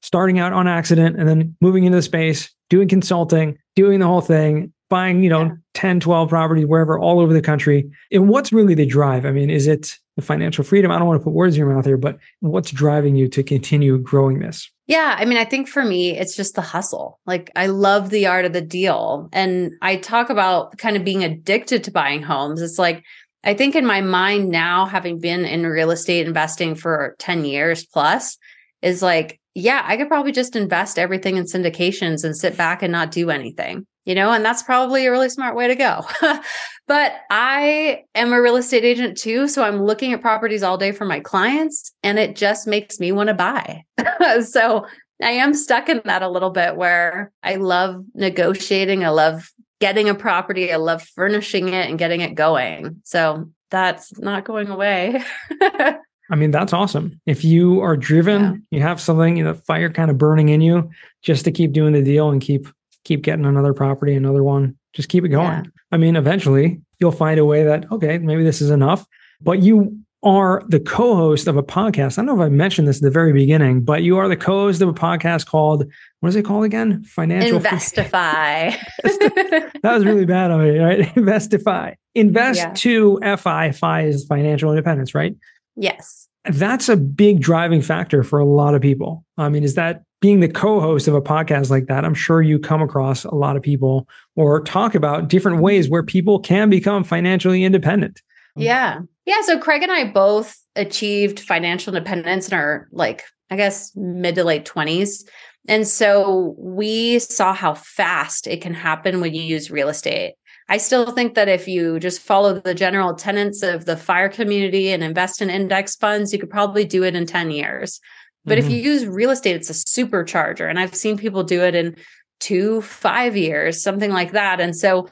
starting 0.00 0.38
out 0.38 0.54
on 0.54 0.66
accident 0.66 1.20
and 1.20 1.28
then 1.28 1.54
moving 1.60 1.84
into 1.84 1.96
the 1.96 2.02
space, 2.02 2.50
doing 2.70 2.88
consulting, 2.88 3.58
doing 3.74 4.00
the 4.00 4.06
whole 4.06 4.22
thing, 4.22 4.72
buying, 4.88 5.22
you 5.22 5.28
know, 5.28 5.42
yeah. 5.42 5.52
10, 5.74 6.00
12 6.00 6.30
properties 6.30 6.64
wherever, 6.64 6.98
all 6.98 7.20
over 7.20 7.34
the 7.34 7.42
country. 7.42 7.90
And 8.10 8.30
what's 8.30 8.50
really 8.50 8.74
the 8.74 8.86
drive? 8.86 9.26
I 9.26 9.30
mean, 9.30 9.50
is 9.50 9.66
it 9.66 9.98
the 10.16 10.22
financial 10.22 10.64
freedom? 10.64 10.90
I 10.90 10.98
don't 10.98 11.06
want 11.06 11.20
to 11.20 11.24
put 11.24 11.34
words 11.34 11.54
in 11.54 11.60
your 11.60 11.72
mouth 11.72 11.84
here, 11.84 11.96
but 11.96 12.18
what's 12.40 12.70
driving 12.70 13.16
you 13.16 13.28
to 13.28 13.42
continue 13.42 13.98
growing 13.98 14.40
this? 14.40 14.70
Yeah. 14.86 15.16
I 15.18 15.24
mean, 15.24 15.38
I 15.38 15.44
think 15.44 15.68
for 15.68 15.84
me, 15.84 16.16
it's 16.16 16.36
just 16.36 16.54
the 16.54 16.62
hustle. 16.62 17.20
Like, 17.26 17.50
I 17.56 17.66
love 17.66 18.10
the 18.10 18.26
art 18.26 18.44
of 18.44 18.52
the 18.52 18.60
deal. 18.60 19.28
And 19.32 19.72
I 19.82 19.96
talk 19.96 20.30
about 20.30 20.78
kind 20.78 20.96
of 20.96 21.04
being 21.04 21.24
addicted 21.24 21.84
to 21.84 21.90
buying 21.90 22.22
homes. 22.22 22.62
It's 22.62 22.78
like, 22.78 23.04
I 23.44 23.54
think 23.54 23.76
in 23.76 23.86
my 23.86 24.00
mind 24.00 24.48
now, 24.48 24.86
having 24.86 25.20
been 25.20 25.44
in 25.44 25.66
real 25.66 25.90
estate 25.90 26.26
investing 26.26 26.74
for 26.74 27.14
10 27.18 27.44
years 27.44 27.84
plus, 27.86 28.38
is 28.82 29.02
like, 29.02 29.40
yeah, 29.54 29.82
I 29.84 29.96
could 29.96 30.08
probably 30.08 30.32
just 30.32 30.56
invest 30.56 30.98
everything 30.98 31.36
in 31.36 31.44
syndications 31.44 32.24
and 32.24 32.36
sit 32.36 32.56
back 32.56 32.82
and 32.82 32.92
not 32.92 33.10
do 33.10 33.30
anything, 33.30 33.86
you 34.06 34.14
know, 34.14 34.32
and 34.32 34.44
that's 34.44 34.62
probably 34.62 35.04
a 35.04 35.10
really 35.10 35.28
smart 35.28 35.56
way 35.56 35.66
to 35.66 35.74
go. 35.74 36.06
but 36.86 37.12
I 37.28 38.04
am 38.14 38.32
a 38.32 38.40
real 38.40 38.56
estate 38.56 38.84
agent 38.84 39.18
too. 39.18 39.48
So 39.48 39.64
I'm 39.64 39.82
looking 39.82 40.12
at 40.12 40.20
properties 40.20 40.62
all 40.62 40.78
day 40.78 40.92
for 40.92 41.04
my 41.04 41.20
clients 41.20 41.92
and 42.04 42.18
it 42.18 42.36
just 42.36 42.68
makes 42.68 43.00
me 43.00 43.10
want 43.10 43.28
to 43.28 43.34
buy. 43.34 43.84
so 44.44 44.86
I 45.22 45.32
am 45.32 45.54
stuck 45.54 45.88
in 45.88 46.00
that 46.04 46.22
a 46.22 46.28
little 46.28 46.50
bit 46.50 46.76
where 46.76 47.32
I 47.42 47.56
love 47.56 48.04
negotiating. 48.14 49.04
I 49.04 49.08
love 49.08 49.50
getting 49.80 50.08
a 50.08 50.14
property. 50.14 50.72
I 50.72 50.76
love 50.76 51.02
furnishing 51.02 51.68
it 51.68 51.90
and 51.90 51.98
getting 51.98 52.20
it 52.20 52.36
going. 52.36 53.02
So 53.04 53.50
that's 53.70 54.16
not 54.18 54.44
going 54.44 54.68
away. 54.68 55.20
I 55.60 56.34
mean, 56.36 56.52
that's 56.52 56.72
awesome. 56.72 57.20
If 57.26 57.44
you 57.44 57.80
are 57.80 57.96
driven, 57.96 58.66
yeah. 58.70 58.78
you 58.78 58.82
have 58.82 59.00
something, 59.00 59.36
you 59.36 59.44
know, 59.44 59.54
fire 59.54 59.90
kind 59.90 60.10
of 60.10 60.18
burning 60.18 60.48
in 60.48 60.60
you 60.60 60.90
just 61.22 61.44
to 61.44 61.52
keep 61.52 61.72
doing 61.72 61.92
the 61.92 62.02
deal 62.02 62.30
and 62.30 62.40
keep 62.40 62.68
keep 63.06 63.22
getting 63.22 63.44
another 63.44 63.72
property, 63.72 64.14
another 64.14 64.42
one. 64.42 64.76
Just 64.92 65.08
keep 65.08 65.24
it 65.24 65.28
going. 65.28 65.46
Yeah. 65.46 65.70
I 65.92 65.96
mean, 65.96 66.16
eventually 66.16 66.80
you'll 66.98 67.12
find 67.12 67.38
a 67.38 67.44
way 67.44 67.62
that, 67.62 67.90
okay, 67.92 68.18
maybe 68.18 68.42
this 68.42 68.60
is 68.60 68.70
enough. 68.70 69.06
But 69.40 69.62
you 69.62 69.98
are 70.22 70.64
the 70.68 70.80
co-host 70.80 71.46
of 71.46 71.56
a 71.56 71.62
podcast. 71.62 72.18
I 72.18 72.24
don't 72.24 72.26
know 72.26 72.42
if 72.42 72.46
I 72.46 72.48
mentioned 72.48 72.88
this 72.88 72.96
at 72.96 73.02
the 73.02 73.10
very 73.10 73.32
beginning, 73.32 73.82
but 73.82 74.02
you 74.02 74.18
are 74.18 74.28
the 74.28 74.36
co-host 74.36 74.82
of 74.82 74.88
a 74.88 74.94
podcast 74.94 75.46
called 75.46 75.84
what 76.20 76.30
is 76.30 76.36
it 76.36 76.44
called 76.44 76.64
again? 76.64 77.04
Financial 77.04 77.60
Investify. 77.60 78.76
that 79.04 79.80
was 79.84 80.04
really 80.04 80.24
bad 80.24 80.50
of 80.50 80.60
me, 80.60 80.78
right? 80.78 81.00
Investify. 81.14 81.94
Invest 82.16 82.60
yeah. 82.60 82.72
to 82.74 83.20
FI. 83.36 83.70
FI 83.72 84.02
is 84.02 84.24
financial 84.26 84.70
independence, 84.70 85.14
right? 85.14 85.36
Yes. 85.76 86.26
That's 86.44 86.88
a 86.88 86.96
big 86.96 87.40
driving 87.40 87.82
factor 87.82 88.24
for 88.24 88.40
a 88.40 88.44
lot 88.44 88.74
of 88.74 88.82
people. 88.82 89.24
I 89.36 89.48
mean, 89.48 89.62
is 89.62 89.74
that 89.74 90.02
being 90.20 90.40
the 90.40 90.48
co-host 90.48 91.08
of 91.08 91.14
a 91.14 91.20
podcast 91.20 91.70
like 91.70 91.86
that, 91.86 92.04
I'm 92.04 92.14
sure 92.14 92.42
you 92.42 92.58
come 92.58 92.82
across 92.82 93.24
a 93.24 93.34
lot 93.34 93.56
of 93.56 93.62
people 93.62 94.08
or 94.34 94.62
talk 94.62 94.94
about 94.94 95.28
different 95.28 95.56
mm-hmm. 95.56 95.64
ways 95.64 95.88
where 95.88 96.02
people 96.02 96.40
can 96.40 96.70
become 96.70 97.04
financially 97.04 97.64
independent. 97.64 98.22
Um, 98.56 98.62
yeah. 98.62 99.00
Yeah. 99.26 99.40
So 99.42 99.58
Craig 99.58 99.82
and 99.82 99.92
I 99.92 100.10
both 100.10 100.56
achieved 100.74 101.40
financial 101.40 101.94
independence 101.94 102.48
in 102.48 102.54
our 102.54 102.88
like, 102.92 103.24
I 103.50 103.56
guess 103.56 103.92
mid 103.94 104.36
to 104.36 104.44
late 104.44 104.64
20s. 104.64 105.24
And 105.68 105.86
so 105.86 106.54
we 106.58 107.18
saw 107.18 107.52
how 107.52 107.74
fast 107.74 108.46
it 108.46 108.60
can 108.60 108.74
happen 108.74 109.20
when 109.20 109.34
you 109.34 109.42
use 109.42 109.70
real 109.70 109.88
estate. 109.88 110.34
I 110.68 110.78
still 110.78 111.12
think 111.12 111.34
that 111.34 111.48
if 111.48 111.68
you 111.68 112.00
just 112.00 112.20
follow 112.20 112.60
the 112.60 112.74
general 112.74 113.14
tenets 113.14 113.62
of 113.62 113.84
the 113.84 113.96
fire 113.96 114.28
community 114.28 114.90
and 114.90 115.02
invest 115.02 115.40
in 115.40 115.50
index 115.50 115.94
funds, 115.94 116.32
you 116.32 116.40
could 116.40 116.50
probably 116.50 116.84
do 116.84 117.04
it 117.04 117.14
in 117.14 117.26
10 117.26 117.52
years. 117.52 118.00
But 118.46 118.58
mm-hmm. 118.58 118.66
if 118.66 118.72
you 118.72 118.80
use 118.80 119.06
real 119.06 119.30
estate, 119.30 119.56
it's 119.56 119.70
a 119.70 119.72
supercharger. 119.72 120.68
And 120.68 120.78
I've 120.78 120.94
seen 120.94 121.18
people 121.18 121.42
do 121.42 121.62
it 121.62 121.74
in 121.74 121.96
two, 122.40 122.80
five 122.82 123.36
years, 123.36 123.82
something 123.82 124.12
like 124.12 124.32
that. 124.32 124.60
And 124.60 124.74
so, 124.74 125.08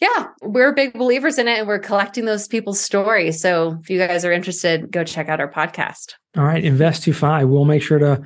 yeah, 0.00 0.28
we're 0.42 0.72
big 0.72 0.92
believers 0.92 1.38
in 1.38 1.48
it 1.48 1.58
and 1.58 1.68
we're 1.68 1.78
collecting 1.78 2.24
those 2.24 2.46
people's 2.46 2.80
stories. 2.80 3.40
So 3.40 3.78
if 3.80 3.90
you 3.90 3.98
guys 3.98 4.24
are 4.24 4.32
interested, 4.32 4.90
go 4.90 5.04
check 5.04 5.28
out 5.28 5.40
our 5.40 5.50
podcast. 5.50 6.14
All 6.36 6.44
right, 6.44 6.62
Invest2FI. 6.62 7.48
We'll 7.48 7.64
make 7.64 7.82
sure 7.82 7.98
to 7.98 8.22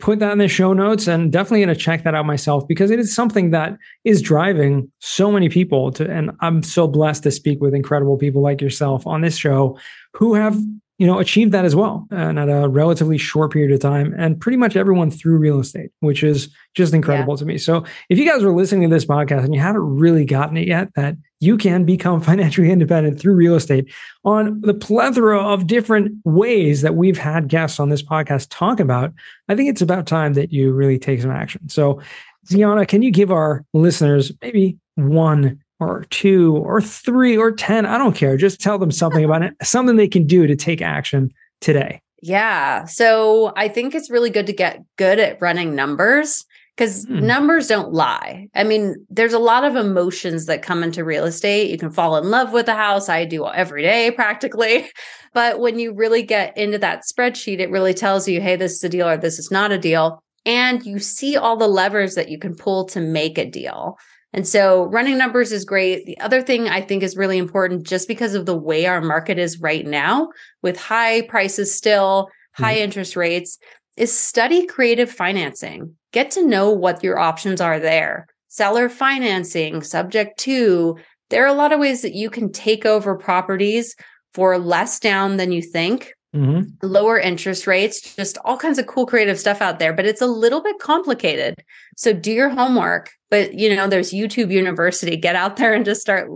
put 0.00 0.18
that 0.18 0.32
in 0.32 0.38
the 0.38 0.48
show 0.48 0.72
notes 0.72 1.06
and 1.06 1.30
definitely 1.30 1.60
going 1.64 1.76
to 1.76 1.80
check 1.80 2.02
that 2.04 2.14
out 2.14 2.26
myself 2.26 2.66
because 2.66 2.90
it 2.90 2.98
is 2.98 3.14
something 3.14 3.50
that 3.50 3.76
is 4.04 4.22
driving 4.22 4.90
so 4.98 5.30
many 5.30 5.48
people 5.48 5.92
to 5.92 6.10
and 6.10 6.30
I'm 6.40 6.62
so 6.62 6.88
blessed 6.88 7.22
to 7.24 7.30
speak 7.30 7.60
with 7.60 7.74
incredible 7.74 8.16
people 8.16 8.40
like 8.40 8.62
yourself 8.62 9.06
on 9.06 9.20
this 9.20 9.36
show 9.36 9.78
who 10.14 10.34
have 10.34 10.58
you 11.00 11.06
know 11.06 11.18
achieved 11.18 11.50
that 11.52 11.64
as 11.64 11.74
well 11.74 12.06
and 12.10 12.38
at 12.38 12.50
a 12.50 12.68
relatively 12.68 13.16
short 13.16 13.50
period 13.52 13.72
of 13.72 13.80
time 13.80 14.14
and 14.18 14.38
pretty 14.38 14.58
much 14.58 14.76
everyone 14.76 15.10
through 15.10 15.38
real 15.38 15.58
estate 15.58 15.90
which 16.00 16.22
is 16.22 16.54
just 16.74 16.92
incredible 16.92 17.32
yeah. 17.34 17.38
to 17.38 17.44
me 17.46 17.56
so 17.56 17.82
if 18.10 18.18
you 18.18 18.30
guys 18.30 18.44
are 18.44 18.52
listening 18.52 18.88
to 18.88 18.94
this 18.94 19.06
podcast 19.06 19.42
and 19.44 19.54
you 19.54 19.60
haven't 19.60 19.80
really 19.80 20.26
gotten 20.26 20.58
it 20.58 20.68
yet 20.68 20.92
that 20.94 21.16
you 21.40 21.56
can 21.56 21.84
become 21.84 22.20
financially 22.30 22.70
independent 22.70 23.18
through 23.18 23.34
real 23.34 23.54
estate 23.56 23.90
on 24.24 24.60
the 24.60 24.74
plethora 24.74 25.40
of 25.40 25.66
different 25.66 26.12
ways 26.24 26.82
that 26.82 26.94
we've 26.94 27.18
had 27.18 27.48
guests 27.48 27.80
on 27.80 27.88
this 27.88 28.02
podcast 28.02 28.48
talk 28.50 28.78
about 28.78 29.10
i 29.48 29.56
think 29.56 29.70
it's 29.70 29.82
about 29.82 30.06
time 30.06 30.34
that 30.34 30.52
you 30.52 30.70
really 30.70 30.98
take 30.98 31.20
some 31.20 31.32
action 31.32 31.66
so 31.68 32.00
Zeona, 32.46 32.86
can 32.86 33.02
you 33.02 33.10
give 33.10 33.30
our 33.30 33.64
listeners 33.72 34.32
maybe 34.42 34.78
one 34.96 35.60
or 35.80 36.04
two 36.10 36.56
or 36.58 36.80
three 36.80 37.36
or 37.36 37.50
10. 37.50 37.86
I 37.86 37.98
don't 37.98 38.14
care. 38.14 38.36
Just 38.36 38.60
tell 38.60 38.78
them 38.78 38.90
something 38.90 39.24
about 39.24 39.42
it, 39.42 39.54
something 39.62 39.96
they 39.96 40.08
can 40.08 40.26
do 40.26 40.46
to 40.46 40.54
take 40.54 40.82
action 40.82 41.32
today. 41.60 42.00
Yeah. 42.22 42.84
So 42.84 43.52
I 43.56 43.68
think 43.68 43.94
it's 43.94 44.10
really 44.10 44.30
good 44.30 44.46
to 44.46 44.52
get 44.52 44.82
good 44.96 45.18
at 45.18 45.40
running 45.40 45.74
numbers 45.74 46.44
because 46.76 47.04
hmm. 47.04 47.20
numbers 47.20 47.66
don't 47.66 47.92
lie. 47.92 48.48
I 48.54 48.64
mean, 48.64 48.94
there's 49.08 49.32
a 49.32 49.38
lot 49.38 49.64
of 49.64 49.76
emotions 49.76 50.46
that 50.46 50.62
come 50.62 50.82
into 50.82 51.04
real 51.04 51.24
estate. 51.24 51.70
You 51.70 51.78
can 51.78 51.90
fall 51.90 52.16
in 52.16 52.30
love 52.30 52.52
with 52.52 52.68
a 52.68 52.74
house. 52.74 53.08
I 53.08 53.24
do 53.24 53.46
every 53.46 53.82
day 53.82 54.10
practically. 54.10 54.88
But 55.32 55.60
when 55.60 55.78
you 55.78 55.94
really 55.94 56.24
get 56.24 56.56
into 56.58 56.76
that 56.78 57.04
spreadsheet, 57.04 57.60
it 57.60 57.70
really 57.70 57.94
tells 57.94 58.26
you, 58.26 58.40
hey, 58.40 58.56
this 58.56 58.72
is 58.72 58.82
a 58.82 58.88
deal 58.88 59.08
or 59.08 59.16
this 59.16 59.38
is 59.38 59.48
not 59.48 59.70
a 59.70 59.78
deal. 59.78 60.20
And 60.44 60.84
you 60.84 60.98
see 60.98 61.36
all 61.36 61.56
the 61.56 61.68
levers 61.68 62.16
that 62.16 62.30
you 62.30 62.36
can 62.36 62.56
pull 62.56 62.86
to 62.86 63.00
make 63.00 63.38
a 63.38 63.44
deal. 63.44 63.96
And 64.32 64.46
so 64.46 64.84
running 64.84 65.18
numbers 65.18 65.50
is 65.50 65.64
great. 65.64 66.06
The 66.06 66.18
other 66.20 66.40
thing 66.40 66.68
I 66.68 66.80
think 66.80 67.02
is 67.02 67.16
really 67.16 67.38
important 67.38 67.86
just 67.86 68.06
because 68.06 68.34
of 68.34 68.46
the 68.46 68.56
way 68.56 68.86
our 68.86 69.00
market 69.00 69.38
is 69.38 69.60
right 69.60 69.84
now 69.84 70.28
with 70.62 70.76
high 70.76 71.22
prices 71.22 71.74
still, 71.74 72.28
high 72.52 72.74
mm-hmm. 72.74 72.84
interest 72.84 73.16
rates 73.16 73.58
is 73.96 74.16
study 74.16 74.66
creative 74.66 75.10
financing. 75.10 75.96
Get 76.12 76.30
to 76.32 76.46
know 76.46 76.70
what 76.70 77.02
your 77.02 77.18
options 77.18 77.60
are 77.60 77.80
there. 77.80 78.26
Seller 78.48 78.88
financing, 78.88 79.82
subject 79.82 80.38
to, 80.40 80.96
there 81.28 81.44
are 81.44 81.48
a 81.48 81.52
lot 81.52 81.72
of 81.72 81.80
ways 81.80 82.02
that 82.02 82.14
you 82.14 82.30
can 82.30 82.50
take 82.50 82.86
over 82.86 83.16
properties 83.16 83.94
for 84.34 84.58
less 84.58 84.98
down 85.00 85.36
than 85.36 85.52
you 85.52 85.62
think 85.62 86.14
Mm-hmm. 86.32 86.86
lower 86.86 87.18
interest 87.18 87.66
rates, 87.66 88.14
just 88.14 88.38
all 88.44 88.56
kinds 88.56 88.78
of 88.78 88.86
cool 88.86 89.04
creative 89.04 89.36
stuff 89.36 89.60
out 89.60 89.80
there, 89.80 89.92
but 89.92 90.06
it's 90.06 90.20
a 90.20 90.28
little 90.28 90.62
bit 90.62 90.78
complicated. 90.78 91.56
So 91.96 92.12
do 92.12 92.30
your 92.30 92.48
homework. 92.48 93.10
But, 93.30 93.54
you 93.54 93.74
know, 93.74 93.88
there's 93.88 94.12
YouTube 94.12 94.52
University. 94.52 95.16
Get 95.16 95.34
out 95.34 95.56
there 95.56 95.74
and 95.74 95.84
just 95.84 96.00
start 96.00 96.30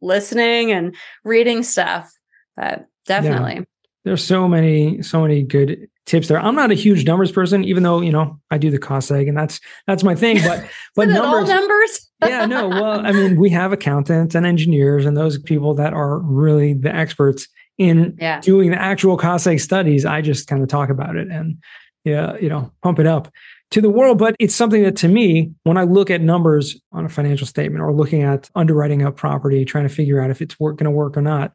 listening 0.00 0.70
and 0.70 0.94
reading 1.24 1.64
stuff. 1.64 2.12
But 2.56 2.86
definitely. 3.06 3.54
Yeah. 3.54 3.64
There's 4.04 4.24
so 4.24 4.46
many, 4.46 5.02
so 5.02 5.20
many 5.22 5.42
good 5.42 5.88
tips 6.06 6.28
there. 6.28 6.38
I'm 6.38 6.54
not 6.54 6.70
a 6.70 6.74
huge 6.74 7.04
numbers 7.04 7.32
person, 7.32 7.64
even 7.64 7.82
though, 7.82 8.00
you 8.00 8.12
know, 8.12 8.40
I 8.50 8.58
do 8.58 8.70
the 8.70 8.78
cost 8.78 9.10
seg 9.10 9.28
and 9.28 9.36
that's 9.36 9.60
that's 9.86 10.02
my 10.02 10.14
thing. 10.14 10.38
But 10.42 10.64
but 10.96 11.08
numbers 11.08 11.48
numbers. 11.48 12.10
yeah, 12.26 12.46
no. 12.46 12.68
Well, 12.68 13.04
I 13.04 13.12
mean, 13.12 13.38
we 13.38 13.50
have 13.50 13.72
accountants 13.72 14.34
and 14.34 14.46
engineers 14.46 15.06
and 15.06 15.16
those 15.16 15.38
people 15.38 15.74
that 15.74 15.92
are 15.92 16.18
really 16.18 16.74
the 16.74 16.94
experts 16.94 17.48
in 17.80 18.14
yeah. 18.20 18.40
doing 18.42 18.70
the 18.70 18.80
actual 18.80 19.16
cost 19.16 19.48
studies. 19.58 20.04
I 20.04 20.20
just 20.20 20.46
kind 20.46 20.62
of 20.62 20.68
talk 20.68 20.90
about 20.90 21.16
it 21.16 21.28
and 21.28 21.56
yeah, 22.04 22.36
you 22.36 22.48
know, 22.48 22.70
pump 22.82 22.98
it 22.98 23.06
up. 23.06 23.32
to 23.70 23.80
the 23.80 23.90
world. 23.90 24.18
But 24.18 24.36
it's 24.38 24.54
something 24.54 24.82
that 24.82 24.96
to 24.96 25.08
me, 25.08 25.52
when 25.64 25.76
I 25.76 25.84
look 25.84 26.10
at 26.10 26.20
numbers 26.20 26.80
on 26.92 27.04
a 27.04 27.08
financial 27.08 27.46
statement 27.46 27.82
or 27.82 27.92
looking 27.92 28.22
at 28.22 28.50
underwriting 28.54 29.02
a 29.02 29.12
property, 29.12 29.64
trying 29.64 29.88
to 29.88 29.94
figure 29.94 30.20
out 30.20 30.30
if 30.30 30.42
it's 30.42 30.58
work, 30.60 30.76
going 30.76 30.84
to 30.84 30.90
work 30.90 31.16
or 31.16 31.22
not, 31.22 31.52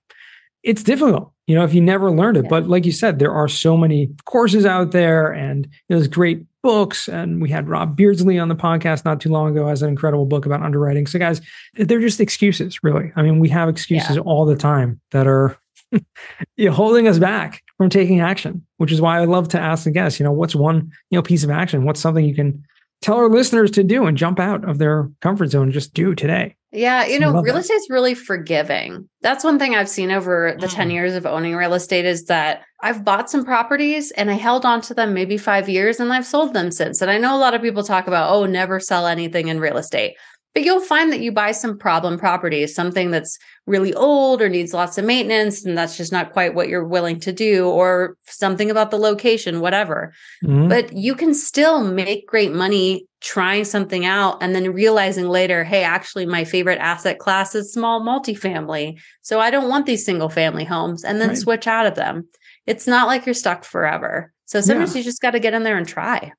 it's 0.64 0.82
difficult, 0.82 1.32
you 1.46 1.54
know, 1.54 1.64
if 1.64 1.76
you 1.76 1.82
never 1.82 2.10
learned 2.10 2.38
it. 2.38 2.46
Yeah. 2.46 2.50
But 2.50 2.68
like 2.68 2.86
you 2.86 2.92
said, 2.92 3.20
there 3.20 3.32
are 3.32 3.48
so 3.48 3.78
many 3.78 4.10
courses 4.26 4.66
out 4.66 4.92
there 4.92 5.32
and 5.32 5.68
there's 5.90 6.08
great 6.08 6.44
books. 6.64 7.08
And 7.08 7.40
we 7.40 7.50
had 7.50 7.70
Rob 7.70 7.96
Beardsley 7.96 8.40
on 8.40 8.50
the 8.50 8.56
podcast 8.56 9.06
not 9.06 9.22
too 9.22 9.30
long 9.30 9.52
ago 9.52 9.68
as 9.68 9.84
an 9.84 9.90
incredible 9.90 10.26
book 10.26 10.48
about 10.48 10.64
underwriting. 10.64 11.06
So, 11.06 11.20
guys, 11.20 11.40
they're 11.76 12.00
just 12.00 12.20
excuses, 12.20 12.84
really. 12.84 13.12
I 13.16 13.22
mean, 13.22 13.38
we 13.38 13.50
have 13.50 13.70
excuses 13.70 14.16
yeah. 14.16 14.24
all 14.24 14.46
the 14.46 14.56
time 14.56 15.00
that 15.12 15.28
are 15.28 15.56
you 16.58 16.68
know, 16.68 16.72
holding 16.72 17.08
us 17.08 17.20
back 17.20 17.64
from 17.78 17.90
taking 17.90 18.22
action, 18.22 18.66
which 18.78 18.92
is 18.92 19.02
why 19.02 19.20
I 19.20 19.26
love 19.26 19.50
to 19.50 19.60
ask 19.60 19.84
the 19.84 19.92
guests, 19.92 20.20
you 20.20 20.24
know, 20.24 20.32
what's 20.32 20.56
one, 20.56 20.92
you 21.10 21.18
know, 21.18 21.22
piece 21.22 21.44
of 21.44 21.50
action? 21.50 21.84
What's 21.84 22.00
something 22.00 22.26
you 22.26 22.36
can 22.36 22.64
tell 23.02 23.18
our 23.18 23.30
listeners 23.30 23.72
to 23.72 23.84
do 23.84 24.06
and 24.06 24.18
jump 24.18 24.40
out 24.40 24.68
of 24.68 24.78
their 24.78 25.10
comfort 25.22 25.48
zone 25.48 25.64
and 25.64 25.74
just 25.74 25.94
do 25.94 26.16
today? 26.16 26.56
Yeah, 26.72 27.06
you 27.06 27.20
know, 27.20 27.42
real 27.42 27.56
estate 27.56 27.76
is 27.76 27.90
really 27.90 28.16
forgiving. 28.16 29.08
That's 29.22 29.46
one 29.46 29.58
thing 29.58 29.76
I've 29.76 29.88
seen 29.88 30.12
over 30.12 30.58
the 30.60 30.68
10 30.68 30.90
mm. 30.90 30.94
years 30.94 31.16
of 31.16 31.26
owning 31.26 31.56
real 31.56 31.74
estate 31.74 32.04
is 32.04 32.26
that 32.26 32.64
I've 32.82 33.06
bought 33.06 33.30
some 33.30 33.46
properties 33.46 34.12
and 34.12 34.30
I 34.30 34.34
held 34.34 34.66
on 34.66 34.82
to 34.82 34.94
them 34.94 35.14
maybe 35.14 35.38
5 35.38 35.70
years 35.70 36.02
and 36.02 36.12
I've 36.12 36.26
sold 36.26 36.54
them 36.54 36.72
since. 36.72 37.02
And 37.02 37.10
I 37.10 37.18
know 37.18 37.34
a 37.34 37.40
lot 37.40 37.54
of 37.54 37.62
people 37.62 37.84
talk 37.84 38.08
about, 38.08 38.30
"Oh, 38.30 38.46
never 38.46 38.82
sell 38.82 39.08
anything 39.08 39.48
in 39.48 39.62
real 39.62 39.78
estate." 39.78 40.16
But 40.56 40.64
you'll 40.64 40.80
find 40.80 41.12
that 41.12 41.20
you 41.20 41.34
buy 41.34 41.52
some 41.52 41.78
problem 41.78 42.18
properties, 42.18 42.74
something 42.74 43.12
that's 43.12 43.38
really 43.68 43.94
old 43.94 44.42
or 44.42 44.48
needs 44.48 44.74
lots 44.74 44.98
of 44.98 45.04
maintenance, 45.04 45.66
and 45.66 45.78
that's 45.78 45.98
just 45.98 46.14
not 46.14 46.32
quite 46.32 46.56
what 46.56 46.70
you're 46.70 46.88
willing 46.88 47.20
to 47.20 47.34
do, 47.34 47.68
or 47.68 48.16
something 48.24 48.72
about 48.72 48.90
the 48.90 48.98
location, 48.98 49.60
whatever. 49.60 50.14
Mm-hmm. 50.46 50.70
But 50.70 50.94
you 50.94 51.14
can 51.14 51.34
still 51.34 51.84
make 51.84 52.26
great 52.26 52.54
money 52.54 53.06
trying 53.20 53.66
something 53.66 54.06
out 54.06 54.42
and 54.42 54.56
then 54.56 54.72
realizing 54.72 55.28
later, 55.28 55.66
hey, 55.66 55.84
actually, 55.84 56.26
my 56.26 56.46
favorite 56.46 56.80
asset 56.80 57.20
class 57.20 57.54
is 57.54 57.74
small 57.74 58.00
multifamily. 58.00 58.98
So 59.24 59.42
I 59.42 59.50
don't 59.50 59.68
want 59.68 59.86
these 59.86 60.06
single 60.06 60.30
family 60.30 60.64
homes, 60.64 61.04
and 61.04 61.20
then 61.20 61.30
right. 61.30 61.38
switch 61.38 61.68
out 61.68 61.86
of 61.86 61.96
them. 61.96 62.30
It's 62.66 62.88
not 62.88 63.08
like 63.08 63.26
you're 63.26 63.36
stuck 63.36 63.66
forever. 63.66 64.32
So 64.46 64.62
sometimes 64.62 64.94
yeah. 64.94 65.00
you 65.00 65.04
just 65.04 65.22
got 65.22 65.32
to 65.32 65.40
get 65.40 65.54
in 65.54 65.64
there 65.64 65.78
and 65.78 65.88
try. 65.88 66.32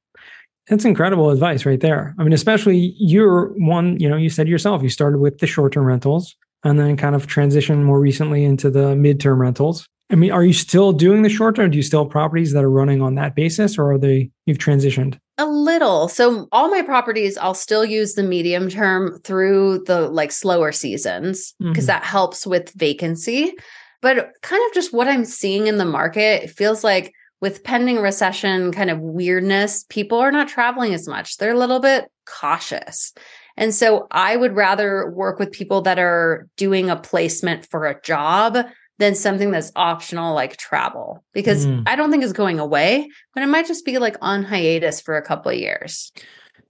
That's 0.68 0.84
incredible 0.84 1.30
advice 1.30 1.64
right 1.64 1.80
there. 1.80 2.14
I 2.18 2.24
mean, 2.24 2.32
especially 2.32 2.94
you're 2.98 3.52
one, 3.58 3.98
you 4.00 4.08
know, 4.08 4.16
you 4.16 4.30
said 4.30 4.48
yourself, 4.48 4.82
you 4.82 4.88
started 4.88 5.18
with 5.18 5.38
the 5.38 5.46
short 5.46 5.72
term 5.72 5.84
rentals 5.84 6.34
and 6.64 6.78
then 6.78 6.96
kind 6.96 7.14
of 7.14 7.26
transitioned 7.26 7.84
more 7.84 8.00
recently 8.00 8.44
into 8.44 8.70
the 8.70 8.94
midterm 8.94 9.38
rentals. 9.38 9.86
I 10.10 10.14
mean, 10.14 10.30
are 10.30 10.44
you 10.44 10.52
still 10.52 10.92
doing 10.92 11.22
the 11.22 11.28
short 11.28 11.56
term? 11.56 11.70
Do 11.70 11.76
you 11.76 11.82
still 11.82 12.04
have 12.04 12.10
properties 12.10 12.52
that 12.52 12.64
are 12.64 12.70
running 12.70 13.02
on 13.02 13.16
that 13.16 13.34
basis 13.34 13.76
or 13.78 13.92
are 13.92 13.98
they, 13.98 14.30
you've 14.46 14.58
transitioned? 14.58 15.18
A 15.38 15.46
little. 15.46 16.08
So 16.08 16.48
all 16.52 16.68
my 16.68 16.82
properties, 16.82 17.36
I'll 17.36 17.54
still 17.54 17.84
use 17.84 18.14
the 18.14 18.22
medium 18.22 18.68
term 18.68 19.20
through 19.24 19.84
the 19.86 20.08
like 20.08 20.32
slower 20.32 20.72
seasons 20.72 21.54
because 21.58 21.76
mm-hmm. 21.76 21.86
that 21.86 22.04
helps 22.04 22.46
with 22.46 22.72
vacancy. 22.72 23.52
But 24.00 24.30
kind 24.42 24.62
of 24.66 24.74
just 24.74 24.92
what 24.92 25.08
I'm 25.08 25.24
seeing 25.24 25.66
in 25.66 25.78
the 25.78 25.84
market, 25.84 26.44
it 26.44 26.50
feels 26.50 26.84
like 26.84 27.12
with 27.46 27.62
pending 27.62 27.98
recession 27.98 28.72
kind 28.72 28.90
of 28.90 28.98
weirdness, 28.98 29.84
people 29.88 30.18
are 30.18 30.32
not 30.32 30.48
traveling 30.48 30.92
as 30.92 31.06
much. 31.06 31.36
They're 31.36 31.54
a 31.54 31.58
little 31.58 31.78
bit 31.78 32.10
cautious. 32.24 33.14
And 33.56 33.72
so 33.72 34.08
I 34.10 34.34
would 34.36 34.56
rather 34.56 35.12
work 35.12 35.38
with 35.38 35.52
people 35.52 35.80
that 35.82 35.96
are 35.96 36.48
doing 36.56 36.90
a 36.90 36.96
placement 36.96 37.64
for 37.64 37.86
a 37.86 38.00
job 38.00 38.66
than 38.98 39.14
something 39.14 39.52
that's 39.52 39.70
optional 39.76 40.34
like 40.34 40.56
travel 40.56 41.22
because 41.32 41.68
mm. 41.68 41.84
I 41.86 41.94
don't 41.94 42.10
think 42.10 42.24
it's 42.24 42.32
going 42.32 42.58
away, 42.58 43.08
but 43.32 43.44
it 43.44 43.46
might 43.46 43.68
just 43.68 43.84
be 43.84 43.98
like 43.98 44.16
on 44.20 44.42
hiatus 44.42 45.00
for 45.00 45.16
a 45.16 45.22
couple 45.22 45.52
of 45.52 45.58
years. 45.58 46.10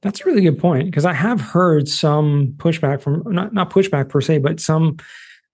That's 0.03 0.21
a 0.21 0.25
really 0.25 0.43
good 0.43 0.59
point 0.59 0.85
because 0.85 1.07
I 1.07 1.15
have 1.15 1.41
heard 1.41 1.89
some 1.89 2.53
pushback 2.59 3.01
from 3.01 3.23
not 3.33 3.55
not 3.55 3.71
pushback 3.71 4.11
per 4.11 4.21
se, 4.21 4.39
but 4.39 4.61
some 4.61 4.99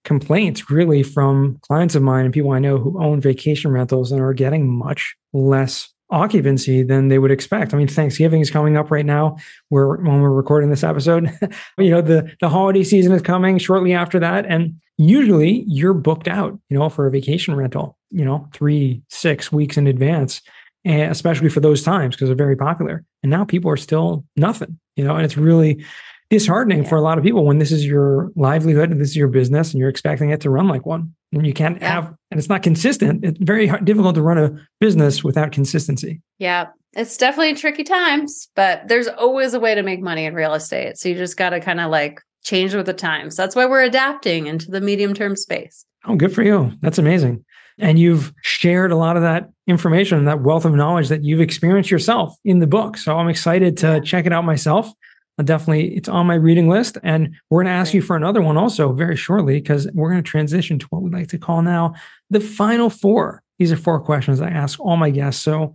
complaints 0.04 0.70
really 0.70 1.02
from 1.02 1.58
clients 1.62 1.94
of 1.94 2.02
mine 2.02 2.24
and 2.24 2.34
people 2.34 2.50
I 2.50 2.58
know 2.58 2.78
who 2.78 3.02
own 3.02 3.20
vacation 3.20 3.70
rentals 3.70 4.12
and 4.12 4.20
are 4.20 4.34
getting 4.34 4.68
much 4.68 5.14
less 5.32 5.92
occupancy 6.10 6.82
than 6.82 7.08
they 7.08 7.18
would 7.18 7.30
expect. 7.30 7.72
I 7.72 7.78
mean, 7.78 7.88
Thanksgiving 7.88 8.40
is 8.40 8.50
coming 8.50 8.76
up 8.76 8.90
right 8.90 9.06
now. 9.06 9.36
Where 9.70 9.96
when 9.96 10.20
we're 10.20 10.30
recording 10.30 10.70
this 10.70 10.84
episode, 10.84 11.30
you 11.78 11.90
know 11.90 12.02
the 12.02 12.30
the 12.40 12.48
holiday 12.48 12.84
season 12.84 13.12
is 13.12 13.22
coming 13.22 13.58
shortly 13.58 13.92
after 13.92 14.20
that, 14.20 14.46
and 14.46 14.80
usually 14.98 15.64
you're 15.66 15.94
booked 15.94 16.28
out, 16.28 16.58
you 16.68 16.78
know, 16.78 16.88
for 16.88 17.06
a 17.06 17.10
vacation 17.10 17.56
rental, 17.56 17.96
you 18.10 18.24
know, 18.24 18.48
three 18.52 19.02
six 19.08 19.50
weeks 19.50 19.76
in 19.76 19.86
advance, 19.86 20.42
and 20.84 21.10
especially 21.10 21.48
for 21.48 21.60
those 21.60 21.82
times 21.82 22.14
because 22.14 22.28
they're 22.28 22.36
very 22.36 22.56
popular. 22.56 23.04
And 23.22 23.30
now 23.30 23.44
people 23.44 23.70
are 23.70 23.76
still 23.76 24.24
nothing, 24.36 24.78
you 24.96 25.04
know, 25.04 25.16
and 25.16 25.24
it's 25.24 25.36
really 25.36 25.84
disheartening 26.32 26.82
yeah. 26.82 26.88
for 26.88 26.96
a 26.96 27.02
lot 27.02 27.18
of 27.18 27.24
people 27.24 27.44
when 27.44 27.58
this 27.58 27.70
is 27.70 27.84
your 27.84 28.32
livelihood 28.36 28.90
and 28.90 28.98
this 28.98 29.10
is 29.10 29.16
your 29.16 29.28
business 29.28 29.70
and 29.70 29.78
you're 29.78 29.90
expecting 29.90 30.30
it 30.30 30.40
to 30.40 30.48
run 30.48 30.66
like 30.66 30.86
one 30.86 31.14
and 31.30 31.46
you 31.46 31.52
can't 31.52 31.78
yeah. 31.78 31.88
have 31.92 32.06
and 32.30 32.40
it's 32.40 32.48
not 32.48 32.62
consistent. 32.62 33.22
It's 33.22 33.38
very 33.38 33.66
hard, 33.66 33.84
difficult 33.84 34.14
to 34.14 34.22
run 34.22 34.38
a 34.38 34.66
business 34.80 35.22
without 35.22 35.52
consistency. 35.52 36.22
Yeah. 36.38 36.68
It's 36.94 37.18
definitely 37.18 37.54
tricky 37.56 37.84
times 37.84 38.48
but 38.56 38.88
there's 38.88 39.08
always 39.08 39.52
a 39.52 39.60
way 39.60 39.74
to 39.74 39.82
make 39.82 40.00
money 40.00 40.24
in 40.24 40.32
real 40.32 40.54
estate. 40.54 40.96
So 40.96 41.10
you 41.10 41.16
just 41.16 41.36
got 41.36 41.50
to 41.50 41.60
kind 41.60 41.80
of 41.80 41.90
like 41.90 42.18
change 42.44 42.74
with 42.74 42.86
the 42.86 42.94
times. 42.94 43.36
That's 43.36 43.54
why 43.54 43.66
we're 43.66 43.82
adapting 43.82 44.46
into 44.46 44.70
the 44.70 44.80
medium 44.80 45.12
term 45.12 45.36
space. 45.36 45.84
Oh 46.06 46.16
good 46.16 46.34
for 46.34 46.42
you. 46.42 46.72
That's 46.80 46.96
amazing. 46.96 47.44
And 47.78 47.98
you've 47.98 48.32
shared 48.40 48.90
a 48.90 48.96
lot 48.96 49.16
of 49.16 49.22
that 49.22 49.50
information 49.66 50.24
that 50.24 50.40
wealth 50.40 50.64
of 50.64 50.72
knowledge 50.72 51.10
that 51.10 51.24
you've 51.24 51.42
experienced 51.42 51.90
yourself 51.90 52.34
in 52.42 52.60
the 52.60 52.66
book. 52.66 52.96
So 52.96 53.18
i'm 53.18 53.28
excited 53.28 53.76
to 53.78 54.00
check 54.00 54.24
it 54.24 54.32
out 54.32 54.46
myself 54.46 54.90
Uh, 55.38 55.42
definitely 55.42 55.96
it's 55.96 56.08
on 56.08 56.26
my 56.26 56.34
reading 56.34 56.68
list 56.68 56.98
and 57.02 57.34
we're 57.48 57.62
going 57.62 57.72
to 57.72 57.78
ask 57.78 57.94
you 57.94 58.02
for 58.02 58.16
another 58.16 58.42
one 58.42 58.58
also 58.58 58.92
very 58.92 59.16
shortly 59.16 59.54
because 59.54 59.88
we're 59.94 60.10
going 60.10 60.22
to 60.22 60.30
transition 60.30 60.78
to 60.78 60.86
what 60.90 61.02
we 61.02 61.10
like 61.10 61.28
to 61.28 61.38
call 61.38 61.62
now 61.62 61.94
the 62.28 62.40
final 62.40 62.90
four. 62.90 63.42
These 63.58 63.72
are 63.72 63.76
four 63.76 64.00
questions 64.00 64.40
i 64.40 64.48
ask 64.48 64.80
all 64.80 64.96
my 64.96 65.10
guests 65.10 65.40
so 65.40 65.74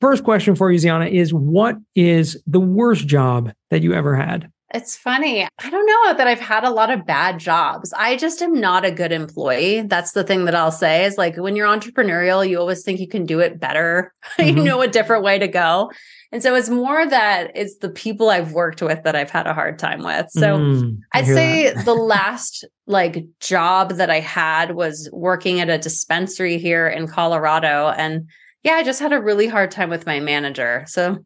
first 0.00 0.24
question 0.24 0.54
for 0.54 0.72
you 0.72 0.78
zeona 0.78 1.06
is 1.06 1.34
what 1.34 1.76
is 1.94 2.42
the 2.46 2.60
worst 2.60 3.06
job 3.06 3.52
that 3.70 3.82
you 3.82 3.92
ever 3.92 4.16
had 4.16 4.50
it's 4.72 4.96
funny. 4.96 5.44
I 5.44 5.70
don't 5.70 5.86
know 5.86 6.16
that 6.16 6.26
I've 6.28 6.40
had 6.40 6.64
a 6.64 6.70
lot 6.70 6.90
of 6.90 7.04
bad 7.06 7.38
jobs. 7.38 7.92
I 7.92 8.16
just 8.16 8.40
am 8.40 8.60
not 8.60 8.84
a 8.84 8.90
good 8.90 9.10
employee. 9.10 9.82
That's 9.82 10.12
the 10.12 10.22
thing 10.22 10.44
that 10.44 10.54
I'll 10.54 10.70
say 10.70 11.04
is 11.04 11.18
like 11.18 11.36
when 11.36 11.56
you're 11.56 11.66
entrepreneurial, 11.66 12.48
you 12.48 12.58
always 12.58 12.82
think 12.82 13.00
you 13.00 13.08
can 13.08 13.26
do 13.26 13.40
it 13.40 13.60
better. 13.60 14.12
Mm-hmm. 14.38 14.58
you 14.58 14.64
know 14.64 14.80
a 14.80 14.88
different 14.88 15.24
way 15.24 15.38
to 15.38 15.48
go. 15.48 15.90
And 16.32 16.42
so 16.42 16.54
it's 16.54 16.70
more 16.70 17.06
that 17.06 17.50
it's 17.54 17.78
the 17.78 17.90
people 17.90 18.30
I've 18.30 18.52
worked 18.52 18.80
with 18.80 19.02
that 19.02 19.16
I've 19.16 19.30
had 19.30 19.46
a 19.46 19.52
hard 19.52 19.78
time 19.78 20.02
with. 20.02 20.30
So 20.30 20.58
mm, 20.58 20.98
I'd 21.12 21.26
say 21.26 21.74
the 21.74 21.94
last 21.94 22.64
like 22.86 23.26
job 23.40 23.94
that 23.94 24.08
I 24.08 24.20
had 24.20 24.76
was 24.76 25.10
working 25.12 25.60
at 25.60 25.68
a 25.68 25.78
dispensary 25.78 26.58
here 26.58 26.88
in 26.88 27.08
Colorado. 27.08 27.88
And 27.88 28.28
yeah, 28.62 28.74
I 28.74 28.82
just 28.82 29.00
had 29.00 29.12
a 29.12 29.20
really 29.20 29.48
hard 29.48 29.72
time 29.72 29.90
with 29.90 30.06
my 30.06 30.20
manager. 30.20 30.84
So 30.86 31.18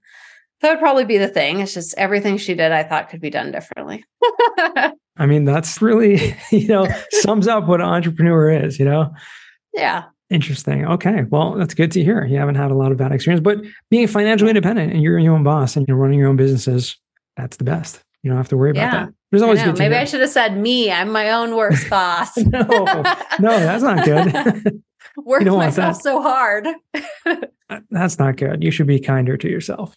that 0.64 0.70
would 0.70 0.80
probably 0.80 1.04
be 1.04 1.18
the 1.18 1.28
thing. 1.28 1.60
It's 1.60 1.74
just 1.74 1.94
everything 1.98 2.38
she 2.38 2.54
did, 2.54 2.72
I 2.72 2.82
thought 2.82 3.10
could 3.10 3.20
be 3.20 3.28
done 3.28 3.52
differently. 3.52 4.02
I 5.16 5.26
mean, 5.26 5.44
that's 5.44 5.82
really, 5.82 6.34
you 6.50 6.66
know, 6.68 6.88
sums 7.10 7.46
up 7.46 7.66
what 7.66 7.82
an 7.82 7.86
entrepreneur 7.86 8.50
is, 8.50 8.78
you 8.78 8.86
know? 8.86 9.12
Yeah. 9.74 10.04
Interesting. 10.30 10.86
Okay. 10.86 11.24
Well, 11.28 11.54
that's 11.54 11.74
good 11.74 11.92
to 11.92 12.02
hear. 12.02 12.24
You 12.24 12.38
haven't 12.38 12.54
had 12.54 12.70
a 12.70 12.74
lot 12.74 12.92
of 12.92 12.98
bad 12.98 13.12
experience, 13.12 13.42
but 13.44 13.58
being 13.90 14.06
financially 14.06 14.48
independent 14.48 14.92
and 14.92 15.02
you're 15.02 15.18
your 15.18 15.34
own 15.34 15.44
boss 15.44 15.76
and 15.76 15.86
you're 15.86 15.98
running 15.98 16.18
your 16.18 16.30
own 16.30 16.36
businesses, 16.36 16.96
that's 17.36 17.58
the 17.58 17.64
best. 17.64 18.02
You 18.22 18.30
don't 18.30 18.38
have 18.38 18.48
to 18.48 18.56
worry 18.56 18.72
yeah. 18.74 18.88
about 18.88 19.06
that. 19.06 19.14
There's 19.30 19.42
always 19.42 19.60
I 19.60 19.66
good. 19.66 19.78
Maybe 19.78 19.96
I 19.96 20.04
should 20.06 20.22
have 20.22 20.30
said 20.30 20.56
me. 20.56 20.90
I'm 20.90 21.12
my 21.12 21.30
own 21.30 21.54
worst 21.54 21.90
boss. 21.90 22.34
no, 22.38 22.62
no, 22.62 23.02
that's 23.40 23.82
not 23.82 24.02
good. 24.02 24.82
Work 25.18 25.44
myself 25.44 26.00
so 26.00 26.22
hard. 26.22 26.66
Uh, 27.70 27.80
that's 27.90 28.18
not 28.18 28.36
good. 28.36 28.64
You 28.64 28.70
should 28.70 28.86
be 28.86 28.98
kinder 28.98 29.36
to 29.36 29.48
yourself. 29.48 29.94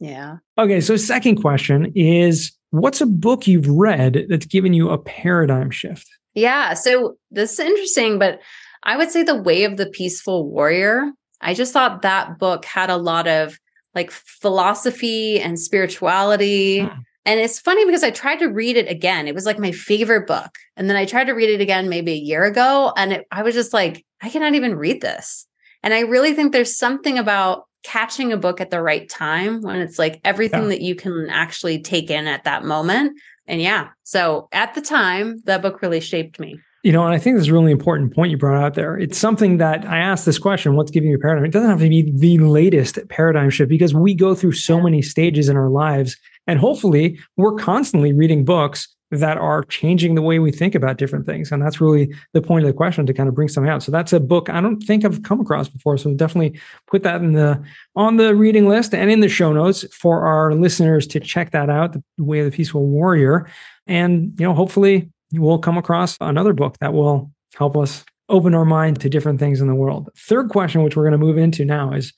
Yeah. 0.00 0.38
Okay. 0.58 0.80
So, 0.80 0.96
second 0.96 1.36
question 1.36 1.92
is 1.94 2.52
what's 2.70 3.00
a 3.00 3.06
book 3.06 3.46
you've 3.46 3.68
read 3.68 4.26
that's 4.28 4.46
given 4.46 4.72
you 4.72 4.90
a 4.90 4.98
paradigm 4.98 5.70
shift? 5.70 6.08
Yeah. 6.34 6.74
So, 6.74 7.16
this 7.30 7.52
is 7.52 7.60
interesting, 7.60 8.18
but 8.18 8.40
I 8.82 8.96
would 8.96 9.10
say 9.10 9.22
The 9.22 9.40
Way 9.40 9.64
of 9.64 9.76
the 9.76 9.86
Peaceful 9.86 10.48
Warrior. 10.48 11.12
I 11.40 11.54
just 11.54 11.72
thought 11.72 12.02
that 12.02 12.38
book 12.38 12.64
had 12.64 12.90
a 12.90 12.96
lot 12.96 13.28
of 13.28 13.58
like 13.94 14.10
philosophy 14.10 15.40
and 15.40 15.58
spirituality. 15.58 16.80
Hmm. 16.80 17.00
And 17.26 17.38
it's 17.38 17.60
funny 17.60 17.84
because 17.84 18.02
I 18.02 18.10
tried 18.10 18.38
to 18.38 18.46
read 18.46 18.76
it 18.76 18.90
again. 18.90 19.28
It 19.28 19.34
was 19.34 19.44
like 19.44 19.58
my 19.58 19.72
favorite 19.72 20.26
book. 20.26 20.56
And 20.76 20.88
then 20.88 20.96
I 20.96 21.04
tried 21.04 21.24
to 21.24 21.32
read 21.32 21.50
it 21.50 21.60
again 21.60 21.88
maybe 21.88 22.12
a 22.12 22.16
year 22.16 22.44
ago. 22.44 22.92
And 22.96 23.12
it, 23.12 23.26
I 23.30 23.42
was 23.42 23.54
just 23.54 23.74
like, 23.74 24.04
I 24.22 24.30
cannot 24.30 24.54
even 24.54 24.74
read 24.74 25.02
this. 25.02 25.46
And 25.82 25.92
I 25.92 26.00
really 26.00 26.34
think 26.34 26.52
there's 26.52 26.78
something 26.78 27.18
about 27.18 27.66
catching 27.82 28.32
a 28.32 28.36
book 28.36 28.60
at 28.60 28.70
the 28.70 28.82
right 28.82 29.08
time 29.08 29.62
when 29.62 29.80
it's 29.80 29.98
like 29.98 30.20
everything 30.24 30.64
yeah. 30.64 30.68
that 30.68 30.80
you 30.80 30.94
can 30.94 31.28
actually 31.30 31.80
take 31.80 32.10
in 32.10 32.26
at 32.26 32.44
that 32.44 32.64
moment. 32.64 33.18
And 33.46 33.60
yeah, 33.60 33.88
so 34.02 34.48
at 34.52 34.74
the 34.74 34.80
time, 34.80 35.40
that 35.44 35.62
book 35.62 35.82
really 35.82 36.00
shaped 36.00 36.38
me. 36.38 36.60
You 36.82 36.92
know, 36.92 37.04
and 37.04 37.14
I 37.14 37.18
think 37.18 37.36
this 37.36 37.42
is 37.42 37.48
a 37.48 37.52
really 37.52 37.72
important 37.72 38.14
point 38.14 38.30
you 38.30 38.38
brought 38.38 38.62
out 38.62 38.74
there. 38.74 38.96
It's 38.96 39.18
something 39.18 39.58
that 39.58 39.84
I 39.84 39.98
asked 39.98 40.24
this 40.24 40.38
question, 40.38 40.76
what's 40.76 40.90
giving 40.90 41.10
you 41.10 41.16
a 41.16 41.18
paradigm? 41.18 41.44
It 41.44 41.52
doesn't 41.52 41.68
have 41.68 41.80
to 41.80 41.88
be 41.88 42.10
the 42.12 42.38
latest 42.38 42.98
paradigm 43.10 43.50
shift 43.50 43.68
because 43.68 43.94
we 43.94 44.14
go 44.14 44.34
through 44.34 44.52
so 44.52 44.80
many 44.80 45.02
stages 45.02 45.50
in 45.50 45.58
our 45.58 45.68
lives. 45.68 46.16
And 46.46 46.58
hopefully 46.58 47.18
we're 47.36 47.56
constantly 47.56 48.14
reading 48.14 48.46
books 48.46 48.88
that 49.10 49.38
are 49.38 49.64
changing 49.64 50.14
the 50.14 50.22
way 50.22 50.38
we 50.38 50.52
think 50.52 50.74
about 50.74 50.96
different 50.96 51.26
things. 51.26 51.50
And 51.50 51.60
that's 51.60 51.80
really 51.80 52.14
the 52.32 52.40
point 52.40 52.64
of 52.64 52.68
the 52.68 52.76
question 52.76 53.06
to 53.06 53.12
kind 53.12 53.28
of 53.28 53.34
bring 53.34 53.48
something 53.48 53.70
out. 53.70 53.82
So 53.82 53.90
that's 53.90 54.12
a 54.12 54.20
book 54.20 54.48
I 54.48 54.60
don't 54.60 54.80
think 54.80 55.04
I've 55.04 55.22
come 55.24 55.40
across 55.40 55.68
before. 55.68 55.98
So 55.98 56.14
definitely 56.14 56.60
put 56.86 57.02
that 57.02 57.20
in 57.20 57.32
the 57.32 57.62
on 57.96 58.16
the 58.16 58.34
reading 58.34 58.68
list 58.68 58.94
and 58.94 59.10
in 59.10 59.20
the 59.20 59.28
show 59.28 59.52
notes 59.52 59.84
for 59.94 60.24
our 60.24 60.54
listeners 60.54 61.06
to 61.08 61.20
check 61.20 61.50
that 61.50 61.68
out, 61.68 61.92
The 61.92 62.24
Way 62.24 62.40
of 62.40 62.50
the 62.50 62.56
Peaceful 62.56 62.86
Warrior. 62.86 63.48
And 63.86 64.32
you 64.38 64.46
know, 64.46 64.54
hopefully 64.54 65.10
we'll 65.32 65.58
come 65.58 65.76
across 65.76 66.16
another 66.20 66.52
book 66.52 66.78
that 66.78 66.92
will 66.92 67.32
help 67.56 67.76
us 67.76 68.04
open 68.28 68.54
our 68.54 68.64
mind 68.64 69.00
to 69.00 69.08
different 69.08 69.40
things 69.40 69.60
in 69.60 69.66
the 69.66 69.74
world. 69.74 70.08
Third 70.16 70.50
question, 70.50 70.84
which 70.84 70.96
we're 70.96 71.02
going 71.02 71.12
to 71.12 71.18
move 71.18 71.36
into 71.36 71.64
now, 71.64 71.92
is 71.92 72.12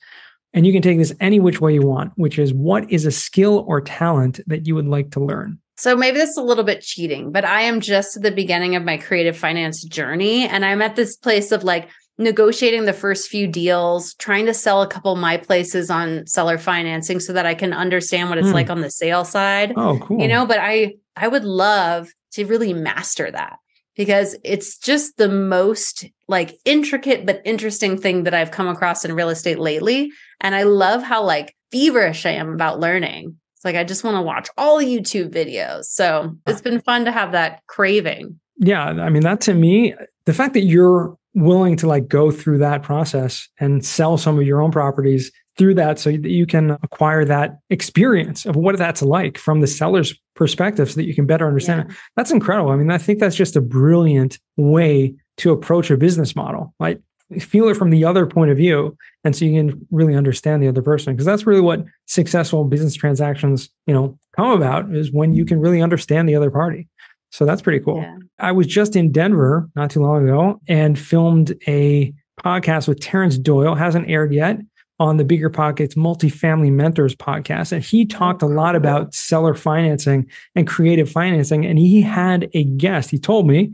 and 0.53 0.67
you 0.67 0.71
can 0.71 0.83
take 0.83 0.99
this 0.99 1.13
any 1.19 1.39
which 1.39 1.59
way 1.59 1.73
you 1.73 1.81
want, 1.81 2.13
which 2.15 2.37
is 2.37 2.53
what 2.53 2.89
is 2.91 3.05
a 3.05 3.11
skill 3.11 3.65
or 3.67 3.81
talent 3.81 4.39
that 4.45 4.67
you 4.67 4.75
would 4.75 4.85
like 4.85 5.09
to 5.11 5.19
learn? 5.19 5.59
So 5.83 5.97
maybe 5.97 6.17
this 6.17 6.29
is 6.29 6.37
a 6.37 6.41
little 6.41 6.63
bit 6.63 6.79
cheating, 6.79 7.33
but 7.33 7.43
I 7.43 7.63
am 7.63 7.81
just 7.81 8.15
at 8.15 8.23
the 8.23 8.31
beginning 8.31 8.77
of 8.77 8.85
my 8.85 8.95
creative 8.95 9.35
finance 9.35 9.83
journey. 9.83 10.47
And 10.47 10.63
I'm 10.63 10.81
at 10.81 10.95
this 10.95 11.17
place 11.17 11.51
of 11.51 11.65
like 11.65 11.89
negotiating 12.17 12.85
the 12.85 12.93
first 12.93 13.27
few 13.27 13.47
deals, 13.47 14.13
trying 14.13 14.45
to 14.45 14.53
sell 14.53 14.81
a 14.81 14.87
couple 14.87 15.11
of 15.11 15.19
my 15.19 15.35
places 15.35 15.89
on 15.89 16.25
seller 16.25 16.57
financing 16.57 17.19
so 17.19 17.33
that 17.33 17.45
I 17.45 17.53
can 17.53 17.73
understand 17.73 18.29
what 18.29 18.37
it's 18.37 18.47
mm. 18.47 18.53
like 18.53 18.69
on 18.69 18.79
the 18.79 18.89
sale 18.89 19.25
side. 19.25 19.73
Oh, 19.75 19.99
cool. 20.01 20.21
You 20.21 20.29
know, 20.29 20.45
but 20.45 20.59
I 20.61 20.93
I 21.17 21.27
would 21.27 21.43
love 21.43 22.07
to 22.31 22.45
really 22.45 22.73
master 22.73 23.29
that 23.29 23.57
because 23.97 24.37
it's 24.45 24.77
just 24.77 25.17
the 25.17 25.27
most 25.27 26.05
like 26.29 26.55
intricate 26.63 27.25
but 27.25 27.41
interesting 27.43 27.97
thing 27.97 28.23
that 28.23 28.33
I've 28.33 28.51
come 28.51 28.69
across 28.69 29.03
in 29.03 29.15
real 29.15 29.27
estate 29.27 29.59
lately. 29.59 30.13
And 30.39 30.55
I 30.55 30.63
love 30.63 31.03
how 31.03 31.23
like 31.23 31.53
feverish 31.73 32.25
I 32.25 32.31
am 32.31 32.53
about 32.53 32.79
learning. 32.79 33.35
It's 33.63 33.65
like 33.65 33.77
I 33.77 33.85
just 33.85 34.03
want 34.03 34.17
to 34.17 34.21
watch 34.21 34.49
all 34.57 34.77
the 34.77 34.85
YouTube 34.85 35.29
videos. 35.29 35.85
So 35.85 36.35
it's 36.45 36.59
been 36.59 36.81
fun 36.81 37.05
to 37.05 37.13
have 37.13 37.31
that 37.31 37.65
craving. 37.67 38.37
Yeah. 38.57 38.83
I 38.83 39.09
mean, 39.09 39.23
that 39.23 39.39
to 39.41 39.53
me, 39.53 39.95
the 40.25 40.33
fact 40.33 40.53
that 40.55 40.63
you're 40.63 41.17
willing 41.33 41.77
to 41.77 41.87
like 41.87 42.09
go 42.09 42.29
through 42.29 42.57
that 42.57 42.83
process 42.83 43.47
and 43.61 43.85
sell 43.85 44.17
some 44.17 44.37
of 44.37 44.45
your 44.45 44.61
own 44.61 44.69
properties 44.69 45.31
through 45.57 45.75
that 45.75 45.97
so 45.97 46.11
that 46.11 46.29
you 46.29 46.45
can 46.45 46.71
acquire 46.83 47.23
that 47.23 47.57
experience 47.69 48.45
of 48.45 48.57
what 48.57 48.77
that's 48.77 49.01
like 49.01 49.37
from 49.37 49.61
the 49.61 49.67
seller's 49.67 50.13
perspective 50.35 50.91
so 50.91 50.95
that 50.95 51.05
you 51.05 51.15
can 51.15 51.25
better 51.25 51.47
understand 51.47 51.85
yeah. 51.87 51.93
it. 51.93 51.99
That's 52.17 52.31
incredible. 52.31 52.71
I 52.71 52.75
mean, 52.75 52.91
I 52.91 52.97
think 52.97 53.19
that's 53.19 53.35
just 53.35 53.55
a 53.55 53.61
brilliant 53.61 54.39
way 54.57 55.15
to 55.37 55.51
approach 55.53 55.89
a 55.89 55.95
business 55.95 56.35
model. 56.35 56.73
Like 56.81 56.99
feel 57.39 57.67
it 57.69 57.75
from 57.75 57.89
the 57.89 58.05
other 58.05 58.25
point 58.25 58.51
of 58.51 58.57
view 58.57 58.95
and 59.23 59.35
so 59.35 59.45
you 59.45 59.59
can 59.59 59.87
really 59.91 60.15
understand 60.15 60.61
the 60.61 60.67
other 60.67 60.81
person 60.81 61.13
because 61.13 61.25
that's 61.25 61.45
really 61.45 61.61
what 61.61 61.83
successful 62.05 62.63
business 62.63 62.95
transactions 62.95 63.69
you 63.87 63.93
know 63.93 64.17
come 64.35 64.51
about 64.51 64.93
is 64.93 65.11
when 65.11 65.33
you 65.33 65.45
can 65.45 65.59
really 65.59 65.81
understand 65.81 66.27
the 66.27 66.35
other 66.35 66.51
party 66.51 66.87
so 67.31 67.45
that's 67.45 67.61
pretty 67.61 67.83
cool 67.83 68.01
yeah. 68.01 68.17
i 68.39 68.51
was 68.51 68.67
just 68.67 68.95
in 68.95 69.11
denver 69.11 69.69
not 69.75 69.89
too 69.89 70.01
long 70.01 70.23
ago 70.23 70.59
and 70.67 70.99
filmed 70.99 71.53
a 71.67 72.13
podcast 72.43 72.87
with 72.87 72.99
terrence 72.99 73.37
doyle 73.37 73.75
hasn't 73.75 74.09
aired 74.09 74.33
yet 74.33 74.59
on 74.99 75.17
the 75.17 75.25
bigger 75.25 75.49
pockets 75.49 75.95
multifamily 75.95 76.71
mentors 76.71 77.15
podcast 77.15 77.71
and 77.71 77.83
he 77.83 78.05
talked 78.05 78.41
a 78.41 78.47
lot 78.47 78.75
about 78.75 79.13
seller 79.13 79.55
financing 79.55 80.29
and 80.55 80.67
creative 80.67 81.09
financing 81.09 81.65
and 81.65 81.79
he 81.79 82.01
had 82.01 82.49
a 82.53 82.63
guest 82.63 83.09
he 83.09 83.17
told 83.17 83.47
me 83.47 83.71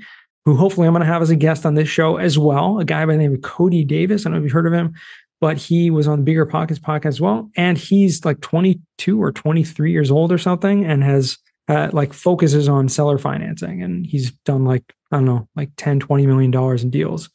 who 0.49 0.55
hopefully 0.55 0.87
I'm 0.87 0.93
going 0.93 1.05
to 1.05 1.05
have 1.05 1.21
as 1.21 1.29
a 1.29 1.35
guest 1.35 1.63
on 1.63 1.75
this 1.75 1.87
show 1.87 2.17
as 2.17 2.39
well, 2.39 2.79
a 2.79 2.85
guy 2.85 3.05
by 3.05 3.11
the 3.11 3.19
name 3.19 3.35
of 3.35 3.41
Cody 3.43 3.83
Davis. 3.83 4.25
I 4.25 4.29
don't 4.29 4.33
know 4.33 4.37
if 4.39 4.43
you've 4.45 4.51
heard 4.51 4.65
of 4.65 4.73
him, 4.73 4.95
but 5.39 5.57
he 5.57 5.91
was 5.91 6.07
on 6.07 6.17
the 6.17 6.23
Bigger 6.23 6.47
Pockets 6.47 6.79
podcast 6.79 7.05
as 7.05 7.21
well. 7.21 7.51
And 7.55 7.77
he's 7.77 8.25
like 8.25 8.41
22 8.41 9.21
or 9.21 9.31
23 9.31 9.91
years 9.91 10.09
old 10.09 10.31
or 10.31 10.39
something 10.39 10.85
and 10.85 11.03
has 11.03 11.37
uh, 11.67 11.91
like 11.93 12.13
focuses 12.13 12.67
on 12.67 12.89
seller 12.89 13.19
financing. 13.19 13.83
And 13.83 14.07
he's 14.07 14.31
done 14.31 14.65
like, 14.65 14.83
I 15.11 15.17
don't 15.17 15.25
know, 15.25 15.47
like 15.55 15.69
10, 15.77 15.99
20 15.99 16.25
million 16.25 16.49
dollars 16.49 16.83
in 16.83 16.89
deals 16.89 17.29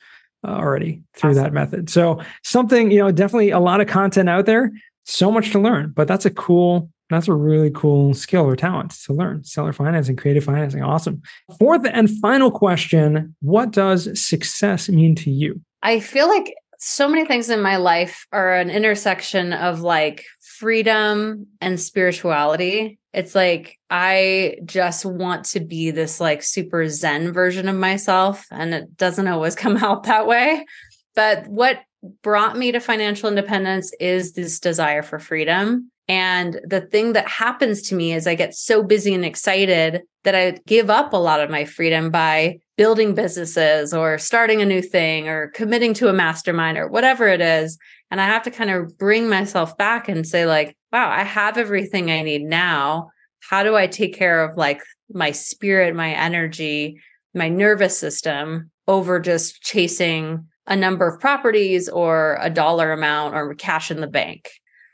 uh, 0.45 0.51
already 0.51 1.05
through 1.15 1.31
awesome. 1.31 1.45
that 1.45 1.53
method. 1.53 1.91
So 1.91 2.21
something, 2.43 2.91
you 2.91 2.99
know, 2.99 3.13
definitely 3.13 3.51
a 3.51 3.61
lot 3.61 3.81
of 3.81 3.87
content 3.87 4.29
out 4.29 4.47
there, 4.47 4.73
so 5.05 5.31
much 5.31 5.53
to 5.53 5.61
learn, 5.61 5.93
but 5.95 6.09
that's 6.09 6.27
a 6.27 6.31
cool 6.31 6.91
that's 7.15 7.29
a 7.29 7.35
really 7.35 7.71
cool 7.71 8.15
skill 8.15 8.45
or 8.45 8.57
talent 8.57 8.91
to 9.05 9.13
learn. 9.13 9.45
Seller 9.45 9.73
financing, 9.73 10.17
creative 10.17 10.45
financing. 10.45 10.83
Awesome. 10.83 11.23
Fourth 11.59 11.87
and 11.91 12.11
final 12.21 12.51
question 12.51 13.35
What 13.41 13.71
does 13.71 14.21
success 14.21 14.89
mean 14.89 15.15
to 15.17 15.31
you? 15.31 15.61
I 15.83 16.01
feel 16.01 16.29
like 16.29 16.55
so 16.79 17.09
many 17.09 17.25
things 17.25 17.49
in 17.49 17.63
my 17.63 17.77
life 17.77 18.27
are 18.33 18.55
an 18.55 18.71
intersection 18.71 19.53
of 19.53 19.81
like 19.81 20.25
freedom 20.41 21.47
and 21.61 21.81
spirituality. 21.81 22.99
It's 23.13 23.35
like 23.35 23.79
I 23.91 24.57
just 24.65 25.05
want 25.05 25.47
to 25.47 25.61
be 25.61 25.91
this 25.91 26.21
like 26.21 26.43
super 26.43 26.89
zen 26.89 27.33
version 27.33 27.69
of 27.69 27.77
myself, 27.77 28.47
and 28.51 28.75
it 28.75 28.97
doesn't 28.97 29.29
always 29.29 29.55
come 29.57 29.77
out 29.79 30.05
that 30.05 30.27
way. 30.27 30.67
But 31.15 31.47
what 31.47 31.81
brought 32.23 32.57
me 32.57 32.73
to 32.73 32.81
financial 32.81 33.29
independence 33.29 33.93
is 33.99 34.33
this 34.33 34.61
desire 34.61 35.03
for 35.03 35.19
freedom. 35.19 35.91
And 36.07 36.61
the 36.67 36.83
thing 36.83 37.15
that 37.15 37.29
happens 37.29 37.83
to 37.83 37.95
me 37.95 38.13
is 38.13 38.27
I 38.27 38.35
get 38.35 38.55
so 38.55 38.83
busy 38.83 39.15
and 39.15 39.25
excited 39.25 40.03
that 40.25 40.35
I 40.35 40.59
give 40.67 40.91
up 40.91 41.13
a 41.13 41.19
lot 41.19 41.41
of 41.41 41.51
my 41.51 41.65
freedom 41.65 42.11
by 42.11 42.59
building 42.77 43.15
businesses 43.15 43.95
or 43.95 44.19
starting 44.19 44.61
a 44.61 44.67
new 44.67 44.83
thing 44.83 45.29
or 45.29 45.49
committing 45.49 45.95
to 45.95 46.09
a 46.09 46.13
mastermind 46.13 46.77
or 46.77 46.89
whatever 46.89 47.29
it 47.29 47.41
is. 47.41 47.79
And 48.11 48.21
I 48.21 48.27
have 48.27 48.43
to 48.43 48.51
kind 48.51 48.71
of 48.71 48.99
bring 48.99 49.29
myself 49.29 49.77
back 49.79 50.09
and 50.09 50.27
say, 50.27 50.45
like, 50.47 50.77
wow, 50.93 51.09
I 51.11 51.23
have 51.23 51.57
everything 51.57 52.11
I 52.11 52.23
need 52.23 52.43
now. 52.43 53.11
How 53.41 53.63
do 53.63 53.77
I 53.77 53.87
take 53.87 54.15
care 54.15 54.45
of 54.45 54.57
like 54.57 54.83
my 55.11 55.31
spirit, 55.31 55.95
my 55.95 56.13
energy, 56.13 57.01
my 57.35 57.49
nervous 57.49 57.99
system 57.99 58.71
over 58.87 59.21
just 59.21 59.63
chasing 59.63 60.47
a 60.67 60.77
number 60.77 61.07
of 61.07 61.21
properties 61.21 61.89
or 61.89 62.39
a 62.41 62.51
dollar 62.51 62.93
amount 62.93 63.35
or 63.35 63.55
cash 63.55 63.91
in 63.91 64.01
the 64.01 64.07
bank? 64.07 64.51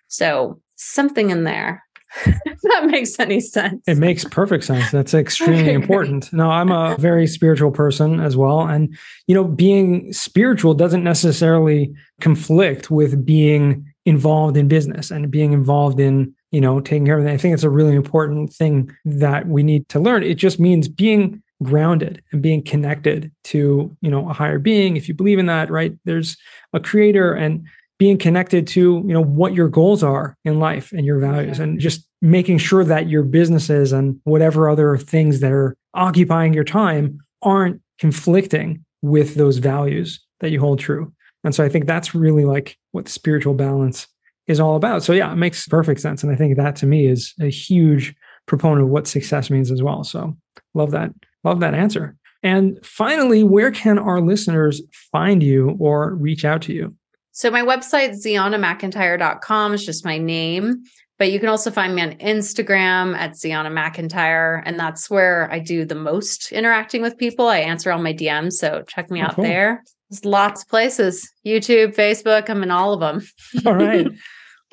So 0.09 0.61
something 0.81 1.31
in 1.31 1.45
there. 1.45 1.85
that 2.25 2.87
makes 2.87 3.19
any 3.21 3.39
sense. 3.39 3.83
It 3.87 3.99
makes 3.99 4.25
perfect 4.25 4.65
sense. 4.65 4.91
That's 4.91 5.15
extremely 5.15 5.73
important. 5.73 6.33
No, 6.33 6.51
I'm 6.51 6.73
a 6.73 6.97
very 6.99 7.27
spiritual 7.27 7.71
person 7.71 8.19
as 8.19 8.37
well. 8.37 8.63
And, 8.63 8.97
you 9.27 9.35
know, 9.35 9.45
being 9.45 10.13
spiritual 10.13 10.75
doesn't 10.75 11.05
necessarily 11.05 11.95
conflict 12.21 12.91
with 12.91 13.25
being 13.25 13.87
involved 14.07 14.57
in 14.57 14.67
business 14.67 15.11
and 15.11 15.31
being 15.31 15.53
involved 15.53 16.01
in, 16.01 16.35
you 16.51 16.61
know, 16.61 16.81
taking 16.81 17.07
care 17.07 17.19
of 17.19 17.25
it. 17.25 17.31
I 17.31 17.37
think 17.37 17.55
it's 17.55 17.63
a 17.63 17.71
really 17.71 17.95
important 17.95 18.53
thing 18.53 18.91
that 19.05 19.47
we 19.47 19.63
need 19.63 19.89
to 19.91 20.01
learn. 20.01 20.25
It 20.25 20.35
just 20.35 20.59
means 20.59 20.89
being 20.89 21.43
grounded 21.63 22.23
and 22.33 22.43
being 22.43 22.63
connected 22.63 23.31
to, 23.45 23.95
you 24.01 24.11
know, 24.11 24.29
a 24.29 24.33
higher 24.33 24.59
being. 24.59 24.97
If 24.97 25.09
you 25.09 25.15
believe 25.15 25.39
in 25.39 25.47
that, 25.47 25.71
right? 25.71 25.97
There's 26.05 26.37
a 26.73 26.81
creator 26.81 27.35
and 27.35 27.67
being 28.01 28.17
connected 28.17 28.67
to 28.67 29.05
you 29.07 29.13
know 29.13 29.23
what 29.23 29.53
your 29.53 29.69
goals 29.69 30.03
are 30.03 30.35
in 30.47 30.59
life 30.59 30.91
and 30.91 31.05
your 31.05 31.19
values 31.19 31.59
yeah. 31.59 31.65
and 31.65 31.79
just 31.79 32.09
making 32.23 32.57
sure 32.57 32.83
that 32.83 33.11
your 33.11 33.23
businesses 33.23 33.93
and 33.93 34.19
whatever 34.25 34.71
other 34.71 34.97
things 34.97 35.41
that 35.41 35.53
are 35.53 35.77
occupying 35.93 36.55
your 36.55 36.65
time 36.65 37.19
aren't 37.43 37.79
conflicting 37.99 38.83
with 39.03 39.35
those 39.35 39.59
values 39.59 40.19
that 40.41 40.51
you 40.51 40.59
hold 40.59 40.79
true. 40.79 41.13
And 41.45 41.55
so 41.55 41.63
i 41.63 41.69
think 41.69 41.87
that's 41.87 42.15
really 42.15 42.47
like 42.47 42.79
what 42.93 43.05
the 43.05 43.11
spiritual 43.11 43.53
balance 43.53 44.09
is 44.47 44.59
all 44.59 44.77
about. 44.77 45.05
So 45.05 45.13
yeah 45.13 45.31
it 45.31 45.37
makes 45.37 45.69
perfect 45.69 46.01
sense. 46.01 46.23
And 46.23 46.33
i 46.33 46.37
think 46.37 46.57
that 46.57 46.77
to 46.77 46.87
me 46.87 47.07
is 47.07 47.35
a 47.39 47.51
huge 47.51 48.15
proponent 48.47 48.85
of 48.85 48.89
what 48.89 49.09
success 49.09 49.51
means 49.51 49.71
as 49.71 49.83
well. 49.83 50.05
So 50.05 50.35
love 50.73 50.91
that 50.93 51.11
love 51.45 51.61
that 51.61 51.75
answer. 51.75 52.17
And 52.43 52.79
finally 52.83 53.45
where 53.45 53.71
can 53.71 53.99
our 53.99 54.23
listeners 54.23 54.81
find 55.13 55.43
you 55.43 55.77
or 55.79 56.15
reach 56.15 56.47
out 56.47 56.63
to 56.63 56.73
you 56.73 56.97
so 57.41 57.51
my 57.51 57.63
website, 57.63 58.23
zeonamcintyre.com 58.23 59.73
is 59.73 59.87
just 59.87 60.05
my 60.05 60.19
name. 60.19 60.85
But 61.19 61.33
you 61.33 61.41
can 61.41 61.49
also 61.49 61.71
find 61.71 61.95
me 61.95 62.03
on 62.03 62.13
Instagram 62.17 63.17
at 63.17 63.35
Zeona 63.35 63.71
McIntyre. 63.71 64.63
And 64.67 64.79
that's 64.79 65.09
where 65.09 65.51
I 65.51 65.59
do 65.59 65.87
the 65.87 65.95
most 65.95 66.53
interacting 66.53 67.01
with 67.01 67.17
people. 67.17 67.49
I 67.49 67.61
answer 67.61 67.91
all 67.93 68.03
my 68.03 68.13
DMs. 68.13 68.53
So 68.53 68.85
check 68.87 69.11
me 69.11 69.23
oh, 69.23 69.25
out 69.25 69.37
there. 69.39 69.83
There's 70.11 70.27
lots 70.27 70.65
of 70.65 70.69
places 70.69 71.33
YouTube, 71.47 71.95
Facebook. 71.95 72.51
I'm 72.51 72.63
in 72.63 72.71
all 72.71 72.93
of 72.93 73.01
them. 73.01 73.27
all 73.65 73.75
right. 73.75 74.07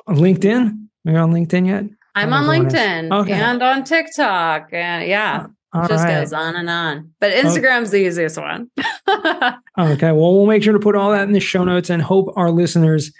LinkedIn? 0.06 0.88
Are 1.06 1.10
you 1.10 1.16
on 1.16 1.32
LinkedIn 1.32 1.66
yet? 1.68 1.84
I'm 2.14 2.34
on 2.34 2.44
LinkedIn 2.44 3.18
okay. 3.22 3.32
and 3.32 3.62
on 3.62 3.84
TikTok. 3.84 4.74
And 4.74 5.08
yeah. 5.08 5.46
All 5.72 5.86
just 5.86 6.04
right. 6.04 6.20
goes 6.20 6.32
on 6.32 6.56
and 6.56 6.70
on. 6.70 7.12
But 7.20 7.32
oh. 7.32 7.42
Instagram's 7.42 7.88
okay. 7.88 8.02
the 8.02 8.08
easiest 8.08 8.38
one. 8.38 8.70
okay. 9.78 10.12
Well, 10.12 10.34
we'll 10.34 10.46
make 10.46 10.62
sure 10.62 10.72
to 10.72 10.78
put 10.78 10.96
all 10.96 11.10
that 11.12 11.24
in 11.24 11.32
the 11.32 11.40
show 11.40 11.64
notes 11.64 11.90
and 11.90 12.02
hope 12.02 12.32
our 12.36 12.50
listeners 12.50 13.12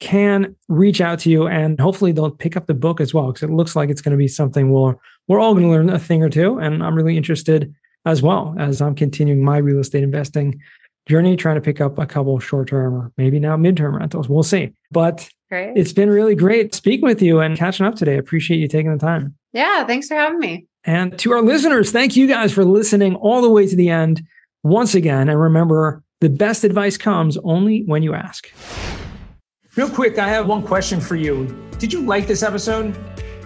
can 0.00 0.56
reach 0.68 1.00
out 1.00 1.20
to 1.20 1.30
you 1.30 1.46
and 1.46 1.78
hopefully 1.80 2.10
they'll 2.10 2.30
pick 2.30 2.56
up 2.56 2.66
the 2.66 2.74
book 2.74 3.00
as 3.00 3.14
well 3.14 3.28
because 3.28 3.44
it 3.44 3.52
looks 3.52 3.76
like 3.76 3.88
it's 3.88 4.00
going 4.00 4.10
to 4.10 4.16
be 4.18 4.26
something 4.26 4.72
we're 4.72 4.96
we're 5.28 5.38
all 5.38 5.54
going 5.54 5.64
to 5.64 5.70
learn 5.70 5.88
a 5.90 5.98
thing 5.98 6.24
or 6.24 6.28
two 6.28 6.58
and 6.58 6.82
I'm 6.82 6.96
really 6.96 7.16
interested 7.16 7.72
as 8.04 8.20
well 8.20 8.56
as 8.58 8.82
I'm 8.82 8.96
continuing 8.96 9.44
my 9.44 9.58
real 9.58 9.78
estate 9.78 10.02
investing 10.02 10.60
journey, 11.06 11.36
trying 11.36 11.56
to 11.56 11.60
pick 11.60 11.80
up 11.80 11.98
a 11.98 12.06
couple 12.06 12.38
short 12.38 12.68
term 12.68 12.94
or 12.94 13.12
maybe 13.16 13.38
now 13.38 13.56
midterm 13.56 13.98
rentals. 13.98 14.28
We'll 14.28 14.42
see. 14.42 14.72
But 14.90 15.28
great. 15.52 15.76
it's 15.76 15.92
been 15.92 16.08
really 16.08 16.34
great 16.34 16.74
speaking 16.74 17.06
with 17.06 17.20
you 17.20 17.40
and 17.40 17.58
catching 17.58 17.84
up 17.84 17.94
today. 17.94 18.14
I 18.14 18.16
appreciate 18.16 18.58
you 18.58 18.68
taking 18.68 18.90
the 18.90 18.98
time. 18.98 19.34
Yeah, 19.52 19.84
thanks 19.84 20.08
for 20.08 20.14
having 20.14 20.38
me. 20.38 20.66
And 20.84 21.18
to 21.18 21.32
our 21.32 21.42
listeners, 21.42 21.92
thank 21.92 22.16
you 22.16 22.26
guys 22.26 22.52
for 22.52 22.64
listening 22.64 23.16
all 23.16 23.42
the 23.42 23.50
way 23.50 23.66
to 23.66 23.76
the 23.76 23.90
end 23.90 24.22
once 24.62 24.94
again. 24.94 25.28
And 25.28 25.38
remember, 25.38 26.02
the 26.22 26.30
best 26.30 26.64
advice 26.64 26.96
comes 26.96 27.36
only 27.44 27.82
when 27.84 28.02
you 28.02 28.14
ask. 28.14 28.50
Real 29.76 29.90
quick, 29.90 30.18
I 30.18 30.28
have 30.28 30.46
one 30.46 30.62
question 30.62 31.00
for 31.00 31.16
you. 31.16 31.46
Did 31.78 31.92
you 31.92 32.00
like 32.00 32.26
this 32.26 32.42
episode? 32.42 32.96